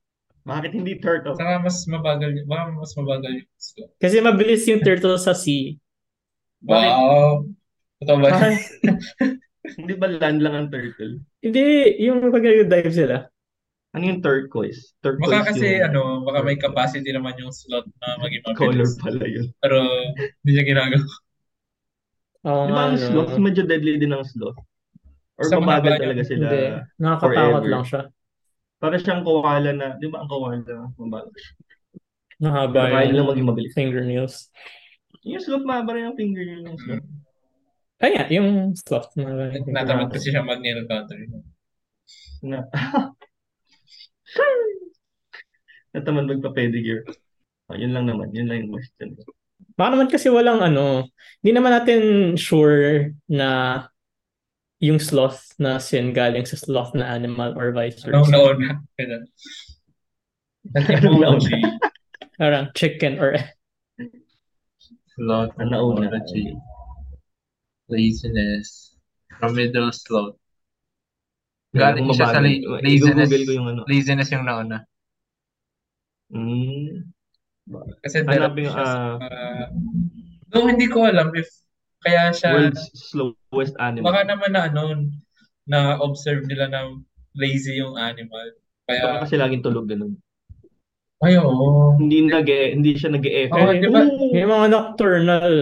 Bakit 0.47 0.75
hindi 0.75 0.99
turtle? 0.99 1.36
Saka 1.36 1.59
mas 1.59 1.83
mabagal, 1.88 2.43
baka 2.47 2.71
mas 2.75 2.91
mabagal 2.99 3.31
yung 3.43 3.49
gusto. 3.55 3.81
Kasi 3.99 4.19
mabilis 4.19 4.63
yung 4.67 4.83
turtle 4.83 5.15
sa 5.19 5.31
sea. 5.36 5.75
Bakit? 6.63 6.91
Wow. 6.91 7.47
Totoo 8.03 8.17
ba? 8.19 8.27
Ay, 8.31 8.55
Hindi 9.79 9.93
ba 9.95 10.12
land 10.12 10.39
lang 10.43 10.55
ang 10.55 10.67
turtle? 10.71 11.23
Hindi, 11.43 11.63
yung 12.08 12.32
pag 12.32 12.43
dive 12.43 12.93
sila. 12.93 13.27
Ano 13.93 14.03
yung 14.10 14.21
turquoise? 14.25 14.97
Turquoise 15.06 15.29
Baka 15.29 15.53
kasi 15.53 15.67
yung 15.77 15.86
ano, 15.93 16.01
baka 16.25 16.39
may 16.41 16.58
capacity 16.58 17.13
naman 17.13 17.38
yung 17.38 17.53
slot 17.53 17.86
na 18.01 18.17
maging 18.25 18.41
color 18.58 18.89
mabilis. 18.89 18.97
pala 18.97 19.23
yun. 19.29 19.47
Pero 19.62 19.77
hindi 20.41 20.49
niya 20.49 20.65
ginagawa. 20.65 21.06
Oo 22.43 22.63
Di 22.65 22.71
nga, 22.73 22.75
ba 22.75 22.82
ang 22.89 22.95
no. 22.97 23.03
sloth, 23.06 23.34
medyo 23.39 23.62
deadly 23.63 23.95
din 24.01 24.12
ang 24.12 24.25
sloth? 24.25 24.58
Or 25.38 25.45
Sa 25.45 25.58
mga 25.62 25.65
mabagal 25.65 25.93
talaga 26.01 26.23
sila 26.25 26.45
Hindi. 26.49 26.63
Nakakatakot 26.99 27.63
lang 27.69 27.84
siya. 27.86 28.01
Para 28.82 28.95
siyang 28.99 29.23
koala 29.23 29.71
na, 29.71 29.88
di 30.01 30.08
ba 30.12 30.17
ang 30.25 30.29
koala, 30.29 30.75
mabagal 30.97 31.38
siya. 31.38 31.53
Mahaba 32.43 32.82
Kakain 32.89 33.13
lang 33.13 33.15
yung 33.23 33.29
maging 33.32 33.47
mabilis. 33.47 33.73
fingernails. 33.77 34.36
Yung 35.23 35.39
sloth, 35.39 35.63
mahaba 35.63 35.95
rin 35.95 36.10
ang 36.12 36.17
finger 36.19 36.43
yung 36.43 36.75
sloth. 36.82 37.06
Kaya, 38.01 38.27
yung 38.34 38.75
sloth. 38.75 39.13
Na, 39.15 39.53
Natamad 39.53 40.12
kasi 40.12 40.32
siya 40.34 40.43
mag-nail 40.43 40.84
cutter. 40.86 41.19
Na, 42.43 42.67
Nataman 45.93 46.25
magpa-pedicure. 46.25 47.06
Oh, 47.69 47.77
yun 47.77 47.93
lang 47.93 48.10
naman. 48.10 48.34
Yun 48.34 48.49
lang 48.49 48.65
yung 48.65 48.73
question. 48.75 49.13
Baka 49.77 49.89
naman 49.93 50.10
kasi 50.10 50.27
walang 50.29 50.62
ano, 50.62 51.06
hindi 51.41 51.51
naman 51.53 51.73
natin 51.73 52.34
sure 52.38 53.13
na 53.29 53.82
yung 54.82 54.99
sloth 54.99 55.56
na 55.62 55.79
sin 55.79 56.12
galing 56.12 56.43
sa 56.43 56.60
sloth 56.60 56.91
na 56.97 57.08
animal 57.13 57.56
or 57.56 57.71
vice 57.71 58.03
Anong 58.03 58.27
versa. 58.27 58.36
Anong 60.75 61.21
nauna? 61.21 61.69
Parang 62.36 62.65
chicken 62.75 63.21
or 63.21 63.38
Sloth. 65.13 65.53
Ang 65.62 65.71
nauna. 65.71 66.10
Technology. 66.10 66.58
Laziness. 67.89 68.95
From 69.39 69.57
middle 69.57 69.91
sloth. 69.91 70.37
Galing 71.73 72.05
siya 72.13 72.29
sa 72.29 72.39
la- 72.39 72.79
laziness. 72.85 73.29
I-google 73.33 73.45
ko 73.49 73.53
yung 73.57 73.67
ano. 73.73 73.81
Laziness 73.89 74.29
yung 74.29 74.45
nauna. 74.45 74.85
Mm. 76.33 77.13
Kasi 78.03 78.21
Hanapin 78.25 78.69
siya 78.69 78.85
sa... 78.85 79.17
ah 79.17 79.67
Though 80.53 80.69
hindi 80.69 80.85
ko 80.85 81.09
alam 81.09 81.33
if 81.33 81.49
kaya 82.03 82.29
siya... 82.29 82.53
world's 82.53 82.85
slowest 82.93 83.73
animal. 83.81 84.11
Baka 84.11 84.21
naman 84.29 84.51
na 84.53 84.69
ano, 84.69 84.81
na-observe 85.65 86.45
nila 86.45 86.69
na 86.69 86.93
lazy 87.33 87.79
yung 87.79 87.97
animal. 87.97 88.53
Baka 88.85 89.01
Kaya, 89.01 89.21
kasi 89.25 89.35
laging 89.39 89.63
tulog 89.65 89.89
ganun. 89.89 90.19
Ay, 91.23 91.39
oo. 91.39 91.95
Hindi 91.95 92.27
nag 92.27 92.47
hindi 92.75 92.91
siya 92.99 93.09
nag-e-effect. 93.15 93.55
Oo, 93.55 93.71
di 93.79 93.88
ba? 93.88 94.01
May 94.36 94.43
mga 94.43 94.65
nocturnal, 94.67 95.53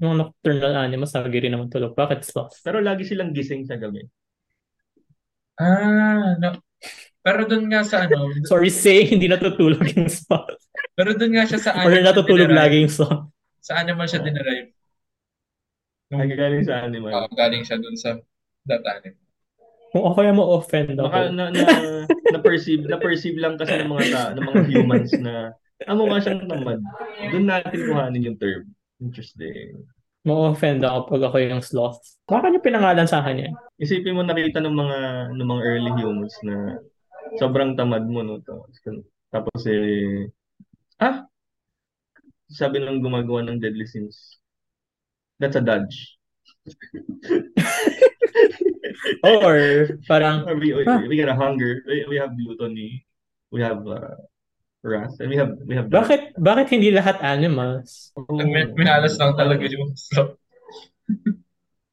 yung 0.00 0.08
mga 0.08 0.18
nocturnal 0.24 0.72
animals 0.80 1.12
lagi 1.12 1.36
rin 1.44 1.52
naman 1.52 1.68
tulog. 1.68 1.92
Bakit 1.92 2.24
sloth? 2.24 2.56
Pero 2.64 2.80
lagi 2.80 3.04
silang 3.04 3.36
gising 3.36 3.68
sa 3.68 3.76
gabi. 3.76 4.00
Ah, 5.60 6.36
no. 6.40 6.56
Pero 7.20 7.44
doon 7.44 7.68
nga 7.68 7.84
sa 7.84 8.08
ano, 8.08 8.32
Sorry 8.50 8.72
say, 8.72 9.04
hindi 9.04 9.28
natutulog 9.28 9.84
yung 9.92 10.08
sloth. 10.08 10.56
pero 10.96 11.12
doon 11.12 11.32
nga 11.36 11.44
siya 11.44 11.60
sa 11.60 11.70
Or 11.84 11.92
animal 11.92 12.00
natutulog 12.00 12.48
dinerive. 12.48 12.56
lagi 12.56 12.76
yung 12.80 12.92
sloth. 12.92 13.22
Sa 13.60 13.72
animal 13.76 14.06
siya 14.08 14.20
dinerive. 14.24 14.72
Nung, 16.10 16.20
Ay, 16.24 16.32
galing 16.34 16.64
sa 16.66 16.74
animal. 16.82 17.12
Oo, 17.12 17.28
galing 17.36 17.62
siya 17.62 17.76
doon 17.78 17.94
sa 17.94 18.16
that 18.66 18.82
animal. 18.82 19.20
Kung 19.90 20.02
ako 20.06 20.14
kaya 20.22 20.32
mo-offend 20.34 20.94
ako. 20.94 21.06
Baka 21.10 21.20
na, 21.34 21.44
na, 21.50 21.66
na-perceive, 22.34 22.86
na-perceive 22.86 23.38
lang 23.42 23.58
kasi 23.58 23.74
ng 23.74 23.90
mga 23.90 24.04
ta, 24.14 24.22
ng 24.38 24.46
mga 24.46 24.62
humans 24.70 25.10
na 25.18 25.54
ah, 25.86 25.96
mukha 25.98 26.22
siyang 26.22 26.46
tamad. 26.46 26.78
Doon 27.34 27.46
natin 27.46 27.78
kuhanin 27.90 28.26
yung 28.30 28.38
term. 28.38 28.70
Interesting. 29.02 29.82
Mo-offend 30.22 30.86
ako 30.86 30.98
pag 31.10 31.22
ako 31.26 31.36
yung 31.42 31.64
sloth. 31.64 31.98
Baka 32.28 32.52
niyo 32.52 32.60
pinangalan 32.62 33.08
sa 33.08 33.24
akin 33.24 33.48
yan. 33.48 33.54
Isipin 33.80 34.14
mo 34.14 34.22
nakita 34.22 34.62
ng 34.62 34.76
mga 34.76 34.98
ng 35.34 35.48
mga 35.48 35.62
early 35.64 35.92
humans 35.98 36.36
na 36.44 36.78
sobrang 37.38 37.78
tamad 37.78 38.02
mo 38.06 38.24
no 38.24 38.42
tapos, 38.42 38.74
tapos 39.30 39.60
eh 39.70 40.26
ah 40.98 41.26
sabi 42.50 42.82
ng 42.82 42.98
gumagawa 42.98 43.46
ng 43.46 43.62
Deadly 43.62 43.86
Sins 43.86 44.42
that's 45.38 45.54
a 45.54 45.62
dodge 45.62 46.18
Or 49.22 49.54
parang, 50.04 50.44
Or 50.44 50.54
we, 50.54 50.72
we, 50.72 50.82
Huh. 50.84 51.00
we 51.04 51.16
got 51.16 51.30
a 51.30 51.36
hunger 51.36 51.80
we, 51.84 52.04
we 52.06 52.16
have 52.16 52.32
gluttony 52.32 53.04
we 53.48 53.60
have 53.60 53.80
uh, 53.82 54.14
wrath 54.80 55.16
and 55.20 55.28
we 55.28 55.36
have 55.36 55.52
we 55.64 55.74
have 55.74 55.88
bakit 55.88 56.32
bakit 56.36 56.70
hindi 56.70 56.88
lahat 56.88 57.20
animals? 57.20 58.12
Oh. 58.14 58.24
Min- 58.32 58.72
Minalas 58.72 59.16
lang 59.16 59.34
talaga 59.34 59.64
yung 59.64 59.92
so, 59.92 60.36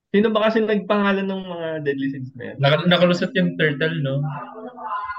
sino 0.07 0.31
ba 0.31 0.47
kasi 0.47 0.61
nagpangalan 0.61 1.25
ng 1.25 1.41
mga 1.43 1.67
Deadly 1.83 2.07
Sins 2.09 2.31
na 2.33 2.43
yan? 2.51 2.55
nak- 2.57 2.87
nakalusot 2.87 3.31
yung 3.33 3.55
turtle, 3.55 3.97
no? 3.99 4.23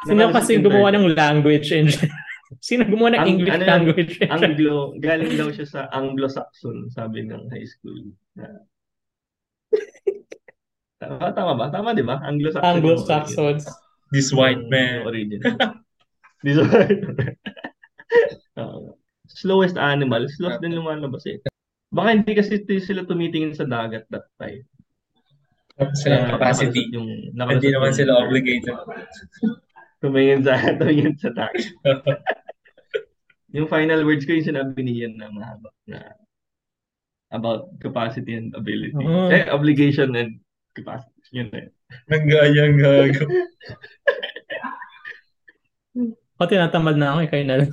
Sino 0.05 0.31
kasi 0.31 0.57
gumawa 0.59 0.95
ng 0.95 1.13
language 1.13 1.69
engine? 1.71 2.09
Sino 2.65 2.81
gumawa 2.83 3.13
ng 3.13 3.21
Ang- 3.21 3.29
English 3.29 3.53
ano 3.53 3.65
language 3.69 4.15
engine? 4.17 4.33
Anglo, 4.33 4.77
galing 4.97 5.37
daw 5.37 5.49
siya 5.53 5.67
sa 5.69 5.81
Anglo-Saxon, 5.93 6.89
sabi 6.89 7.29
ng 7.29 7.53
high 7.53 7.69
school. 7.69 8.01
Tama, 10.99 11.31
tama 11.31 11.53
ba? 11.55 11.67
Tama, 11.71 11.95
di 11.95 12.03
ba? 12.03 12.19
Anglo-Saxon. 12.27 12.67
Anglo-Saxons. 12.67 13.65
This 14.11 14.35
origin. 14.35 14.39
white 14.39 14.65
man. 14.67 14.97
origin. 15.07 15.41
This 16.43 16.59
white 16.59 17.03
man. 17.07 17.35
Slowest 19.39 19.77
animal, 19.79 20.27
sloth 20.27 20.59
din 20.59 20.75
lumalabas 20.75 21.23
eh. 21.31 21.39
Baka 21.95 22.09
hindi 22.19 22.33
kasi 22.35 22.65
t- 22.67 22.83
sila 22.83 23.07
tumitingin 23.07 23.55
sa 23.55 23.69
dagat 23.69 24.09
that 24.11 24.27
time. 24.41 24.65
Kaya 25.79 26.35
capacity. 26.35 26.91
Yung, 26.91 27.07
Hindi 27.31 27.71
naman 27.71 27.95
yung- 27.95 27.99
sila 28.03 28.13
obligated. 28.27 28.75
Tumingin 30.03 30.43
sa, 30.43 30.59
tumingin 30.79 31.15
sa 31.19 31.31
dagat. 31.31 31.71
yung 33.55 33.71
final 33.71 34.03
words 34.03 34.27
ko 34.27 34.35
yung 34.35 34.47
sinabi 34.51 34.79
ni 34.83 35.03
Ian 35.03 35.19
na 35.19 35.31
mahaba 35.31 35.71
na 35.87 36.19
about 37.31 37.71
capacity 37.79 38.35
and 38.35 38.55
ability. 38.59 38.95
Oh. 38.95 39.31
Eh, 39.31 39.47
obligation 39.51 40.15
and 40.19 40.39
capacity. 40.79 41.19
Yun 41.35 41.49
na 41.51 41.59
yun. 41.67 41.73
Nanggayang 42.09 42.77
gago. 42.79 43.25
Ako 46.39 46.47
tinatamad 46.47 46.95
na 46.95 47.13
ako, 47.13 47.19
eh, 47.27 47.31
kayo 47.31 47.45
na 47.45 47.57
lang. 47.59 47.73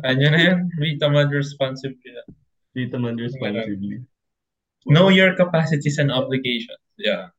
Kanya 0.00 0.28
na 0.32 0.40
yan. 0.40 0.58
Be 0.80 0.96
tamad 0.96 1.28
responsibly. 1.28 2.16
Dito 2.72 2.96
man 2.96 3.20
responsibly. 3.20 4.04
Know 4.88 5.12
your 5.12 5.36
capacities 5.36 6.00
and 6.00 6.12
obligations. 6.12 6.80
Yeah. 6.96 7.32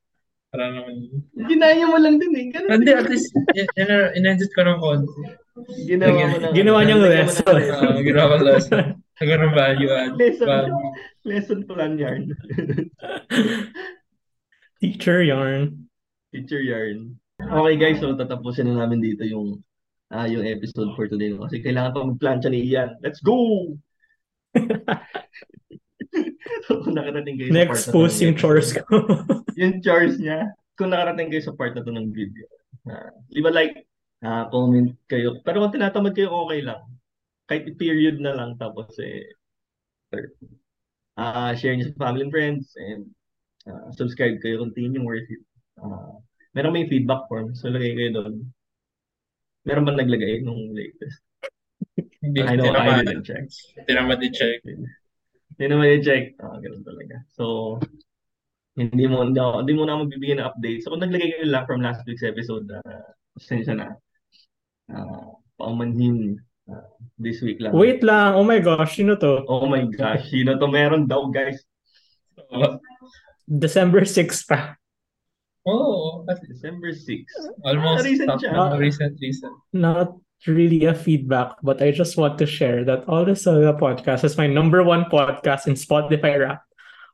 Para 0.53 0.73
naman. 0.73 1.25
Ginaya 1.33 1.85
mo 1.85 1.97
lang 1.97 2.17
din 2.21 2.33
eh. 2.33 2.45
Ganun 2.53 2.69
Hindi, 2.81 2.91
at 2.93 3.07
least, 3.09 3.29
in- 3.57 4.13
in-edit 4.17 4.51
ko 4.53 4.65
ng 4.65 4.79
konti. 4.79 5.21
Ginawa 5.85 6.13
mo 6.13 6.37
lang. 6.37 6.53
Ginawa 6.53 6.79
niyang 6.85 7.03
lesson. 7.03 7.55
Uh, 7.57 7.99
ginawa 8.05 8.37
ko 8.37 8.45
lesson. 8.45 8.85
Nagkaroon 9.17 9.49
ng 9.49 9.57
value 9.57 9.89
add. 9.89 10.13
Lesson. 10.13 10.45
Value. 10.45 10.77
Lesson 11.25 11.59
plan 11.65 11.97
yarn. 11.97 12.37
Teacher 14.81 15.25
yarn. 15.25 15.89
Teacher 16.29 16.61
yarn. 16.61 17.17
Okay 17.41 17.75
guys, 17.81 17.97
so 17.97 18.13
tatapusin 18.13 18.69
na 18.69 18.85
namin 18.85 19.01
dito 19.01 19.25
yung 19.25 19.65
ah 20.13 20.29
yung 20.29 20.45
episode 20.45 20.93
for 20.95 21.09
today 21.09 21.33
no? 21.33 21.49
kasi 21.49 21.65
kailangan 21.65 21.93
pa 21.93 22.05
mag-plancha 22.05 22.49
ni 22.49 22.61
Ian. 22.69 22.97
Let's 23.01 23.21
go! 23.21 23.73
so, 26.65 26.77
kung 26.85 26.93
nakarating 26.93 27.41
kayo 27.41 27.49
sa 27.49 27.53
part 27.53 27.57
na 27.57 27.65
Na-expose 27.65 28.15
ng 28.17 28.21
yung 28.21 28.35
chores 28.37 28.69
ko. 28.73 28.83
yung 29.59 29.75
chores 29.81 30.15
niya, 30.21 30.53
kung 30.77 30.93
nakarating 30.93 31.33
kayo 31.33 31.41
sa 31.41 31.57
part 31.57 31.73
na 31.73 31.81
to 31.81 31.93
ng 31.93 32.13
video, 32.13 32.45
uh, 32.89 33.09
di 33.29 33.41
ba 33.41 33.53
like, 33.53 33.85
ah, 34.21 34.45
comment 34.49 34.93
kayo. 35.09 35.41
Pero 35.41 35.65
kung 35.65 35.73
tinatamad 35.73 36.13
kayo, 36.13 36.33
okay 36.33 36.61
lang. 36.65 36.81
Kahit 37.47 37.79
period 37.79 38.19
na 38.19 38.35
lang, 38.35 38.59
tapos 38.59 38.91
eh. 38.99 39.23
Ah, 41.17 41.55
share 41.57 41.73
niyo 41.73 41.89
sa 41.89 41.99
family 41.99 42.27
and 42.27 42.33
friends, 42.35 42.75
and 42.77 43.09
ah, 43.65 43.89
subscribe 43.95 44.37
kayo 44.43 44.61
yung 44.63 45.07
worth 45.07 45.27
it. 45.27 45.43
Ah, 45.79 46.19
meron 46.53 46.75
may 46.75 46.85
feedback 46.85 47.25
form, 47.31 47.55
so 47.55 47.71
lagay 47.71 47.95
kayo 47.95 48.11
doon. 48.13 48.33
Meron 49.65 49.87
ba 49.87 49.95
naglagay 49.95 50.43
nung 50.43 50.71
latest? 50.75 51.23
Hindi, 52.23 52.39
I 52.43 52.55
know, 52.55 52.71
I 52.71 53.03
didn't 53.03 53.25
check. 53.27 53.47
Tinamad 53.87 54.19
i-check. 54.23 54.59
Hindi 54.63 55.63
naman 55.65 55.87
i-check. 55.97 56.37
Ah, 56.43 56.59
ganun 56.59 56.83
talaga. 56.83 57.23
So, 57.33 57.77
hindi 58.77 59.09
mo, 59.09 59.25
hindi, 59.25 59.41
ako- 59.41 59.59
hindi 59.65 59.73
mo 59.73 59.83
na 59.89 59.97
magbibigay 59.97 60.37
ng 60.37 60.47
update. 60.53 60.79
So, 60.85 60.93
kung 60.93 61.01
naglagay 61.01 61.33
kayo 61.33 61.47
lang 61.49 61.65
from 61.65 61.81
last 61.81 62.05
week's 62.05 62.21
episode, 62.21 62.69
uh, 62.69 63.09
pasensya 63.33 63.73
na. 63.73 63.87
Uh, 64.87 65.33
paumanhin 65.57 66.37
this 67.17 67.41
week 67.41 67.57
lang. 67.59 67.73
Wait 67.73 68.03
lang. 68.03 68.35
Oh 68.35 68.43
my 68.43 68.59
gosh, 68.59 68.97
sino 68.97 69.15
to? 69.17 69.43
Oh 69.47 69.65
my 69.65 69.85
gosh, 69.87 70.29
sino 70.29 70.59
to 70.59 70.67
meron 70.67 71.07
daw, 71.07 71.27
guys? 71.31 71.63
Oo. 72.53 72.79
December 73.47 74.03
6 74.03 74.43
pa. 74.43 74.75
Oh, 75.67 76.23
December 76.47 76.95
6. 76.95 77.27
almost. 77.63 78.07
Recent 78.07 78.27
top 78.27 78.39
siya. 78.39 78.51
na, 78.55 78.75
recent, 78.79 79.19
recent. 79.19 79.55
Not 79.75 80.15
really 80.47 80.85
a 80.87 80.95
feedback, 80.95 81.59
but 81.59 81.81
I 81.83 81.91
just 81.91 82.15
want 82.15 82.39
to 82.39 82.47
share 82.47 82.87
that 82.87 83.03
All 83.07 83.25
the 83.25 83.35
Saga 83.35 83.75
podcast 83.75 84.23
is 84.23 84.37
my 84.39 84.47
number 84.47 84.83
one 84.83 85.11
podcast 85.11 85.67
in 85.67 85.75
Spotify 85.75 86.39
rap. 86.39 86.63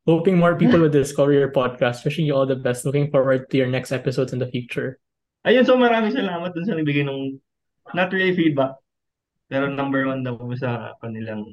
Hoping 0.06 0.38
more 0.38 0.60
people 0.60 0.84
will 0.84 0.92
discover 0.92 1.32
your 1.32 1.50
podcast. 1.50 2.04
Wishing 2.04 2.28
you 2.28 2.36
all 2.36 2.46
the 2.46 2.60
best. 2.60 2.84
Looking 2.84 3.10
forward 3.10 3.50
to 3.50 3.56
your 3.58 3.72
next 3.72 3.96
episodes 3.96 4.34
in 4.36 4.40
the 4.40 4.52
future. 4.52 5.00
Ayun, 5.48 5.64
so 5.66 5.80
maraming 5.80 6.12
salamat 6.12 6.52
dun 6.52 6.68
sa 6.68 6.76
nagbigay 6.76 7.08
ng 7.08 7.40
not 7.96 8.12
really 8.12 8.36
feedback. 8.36 8.76
Pero 9.54 9.70
number 9.70 10.10
one 10.10 10.26
daw 10.26 10.34
sa 10.58 10.98
kanilang 10.98 11.46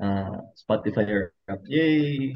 ah, 0.00 0.40
Spotify 0.56 1.04
rap. 1.04 1.60
Yay! 1.68 2.32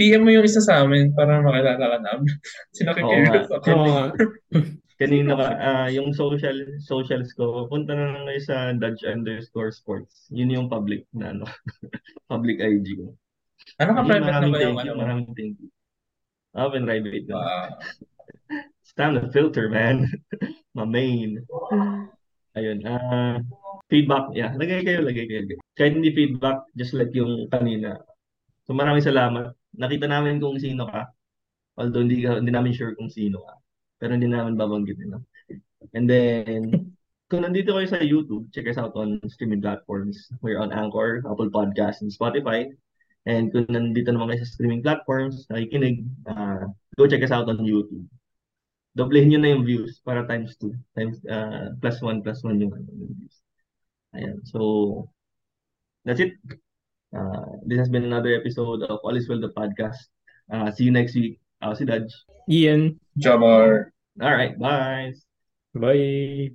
PM 0.00 0.24
mo 0.24 0.32
yung 0.32 0.48
isa 0.48 0.64
sa 0.64 0.80
amin 0.80 1.12
para 1.12 1.44
makilala 1.44 1.84
ka 1.84 1.98
namin. 2.00 2.32
Sinakikirious 2.80 3.52
Oo 3.52 3.56
ako. 3.60 3.68
Oo. 3.76 4.02
Kanina 5.02 5.34
ka, 5.36 5.46
ah, 5.58 5.88
yung 5.92 6.14
social 6.16 6.56
socials 6.80 7.34
ko, 7.36 7.68
punta 7.68 7.92
na 7.92 8.14
lang 8.14 8.24
kayo 8.24 8.40
sa 8.40 8.70
Dodge 8.72 9.04
underscore 9.04 9.74
sports. 9.74 10.30
Yun 10.32 10.54
yung 10.54 10.68
public 10.72 11.04
na 11.12 11.36
ano, 11.36 11.44
public 12.32 12.62
IG 12.62 13.02
ko. 13.02 13.12
Ano 13.82 13.90
ka 13.98 14.00
Yun, 14.00 14.08
private 14.08 14.32
na 14.32 14.48
ba 14.48 14.58
yung 14.62 14.78
ano? 14.80 14.92
maraming 14.96 15.30
thank 15.36 15.58
you. 15.60 15.68
Open 16.56 16.88
private 16.88 17.26
na. 17.28 17.34
Wow. 17.36 17.68
It's 18.80 18.94
time 18.94 19.18
to 19.18 19.28
filter, 19.28 19.68
man. 19.68 20.06
My 20.72 20.86
main. 20.86 21.42
Ayun. 22.52 22.78
ah 22.84 23.40
feedback. 23.92 24.32
Yeah, 24.32 24.56
lagay 24.56 24.80
kayo, 24.88 25.04
lagay 25.04 25.28
kayo. 25.28 25.44
Kahit 25.76 25.92
hindi 25.92 26.16
feedback, 26.16 26.64
just 26.72 26.96
like 26.96 27.12
yung 27.12 27.52
kanina. 27.52 28.00
So 28.64 28.72
maraming 28.72 29.04
salamat. 29.04 29.52
Nakita 29.76 30.08
namin 30.08 30.40
kung 30.40 30.56
sino 30.56 30.88
ka. 30.88 31.12
Although 31.76 32.00
hindi, 32.00 32.24
hindi 32.24 32.48
namin 32.48 32.72
sure 32.72 32.96
kung 32.96 33.12
sino 33.12 33.44
ka. 33.44 33.54
Pero 34.00 34.16
hindi 34.16 34.32
namin 34.32 34.56
babanggitin. 34.56 35.12
No? 35.12 35.20
And 35.92 36.08
then, 36.08 36.92
kung 37.32 37.44
nandito 37.44 37.76
kayo 37.76 37.88
sa 37.88 38.00
YouTube, 38.00 38.48
check 38.56 38.64
us 38.64 38.80
out 38.80 38.96
on 38.96 39.20
streaming 39.28 39.60
platforms. 39.60 40.32
We're 40.40 40.60
on 40.60 40.72
Anchor, 40.72 41.20
Apple 41.28 41.52
Podcasts, 41.52 42.00
and 42.00 42.12
Spotify. 42.12 42.72
And 43.28 43.52
kung 43.52 43.68
nandito 43.68 44.08
naman 44.08 44.32
kayo 44.32 44.40
sa 44.40 44.52
streaming 44.56 44.80
platforms, 44.80 45.44
nakikinig, 45.52 46.08
ah, 46.28 46.64
go 46.96 47.04
check 47.04 47.24
us 47.24 47.32
out 47.32 47.48
on 47.48 47.60
YouTube. 47.60 48.08
Doblehin 48.92 49.32
nyo 49.32 49.40
na 49.40 49.52
yung 49.56 49.64
views 49.64 50.00
para 50.04 50.28
times 50.28 50.56
2. 50.60 50.72
Times, 50.92 51.16
ah, 51.28 51.72
plus 51.80 51.98
1, 52.04 52.20
plus 52.20 52.44
1 52.44 52.60
yung, 52.60 52.72
ano, 52.76 52.88
yung 52.92 53.14
views. 53.16 53.36
Ayan. 54.12 54.36
So, 54.44 55.08
that's 56.04 56.20
it. 56.20 56.36
Uh, 57.12 57.60
this 57.64 57.78
has 57.78 57.88
been 57.88 58.04
another 58.04 58.36
episode 58.36 58.82
of 58.84 59.00
All 59.04 59.16
is 59.16 59.28
Well, 59.28 59.40
the 59.40 59.52
podcast. 59.52 60.12
Uh, 60.52 60.70
see 60.72 60.84
you 60.84 60.92
next 60.92 61.14
week. 61.14 61.40
Ako 61.62 61.74
si 61.74 61.84
Dodge. 61.84 62.12
Ian, 62.48 63.00
Jamar. 63.16 63.92
All 64.20 64.34
right. 64.34 64.58
Bye. 64.58 65.12
bye. 65.74 66.52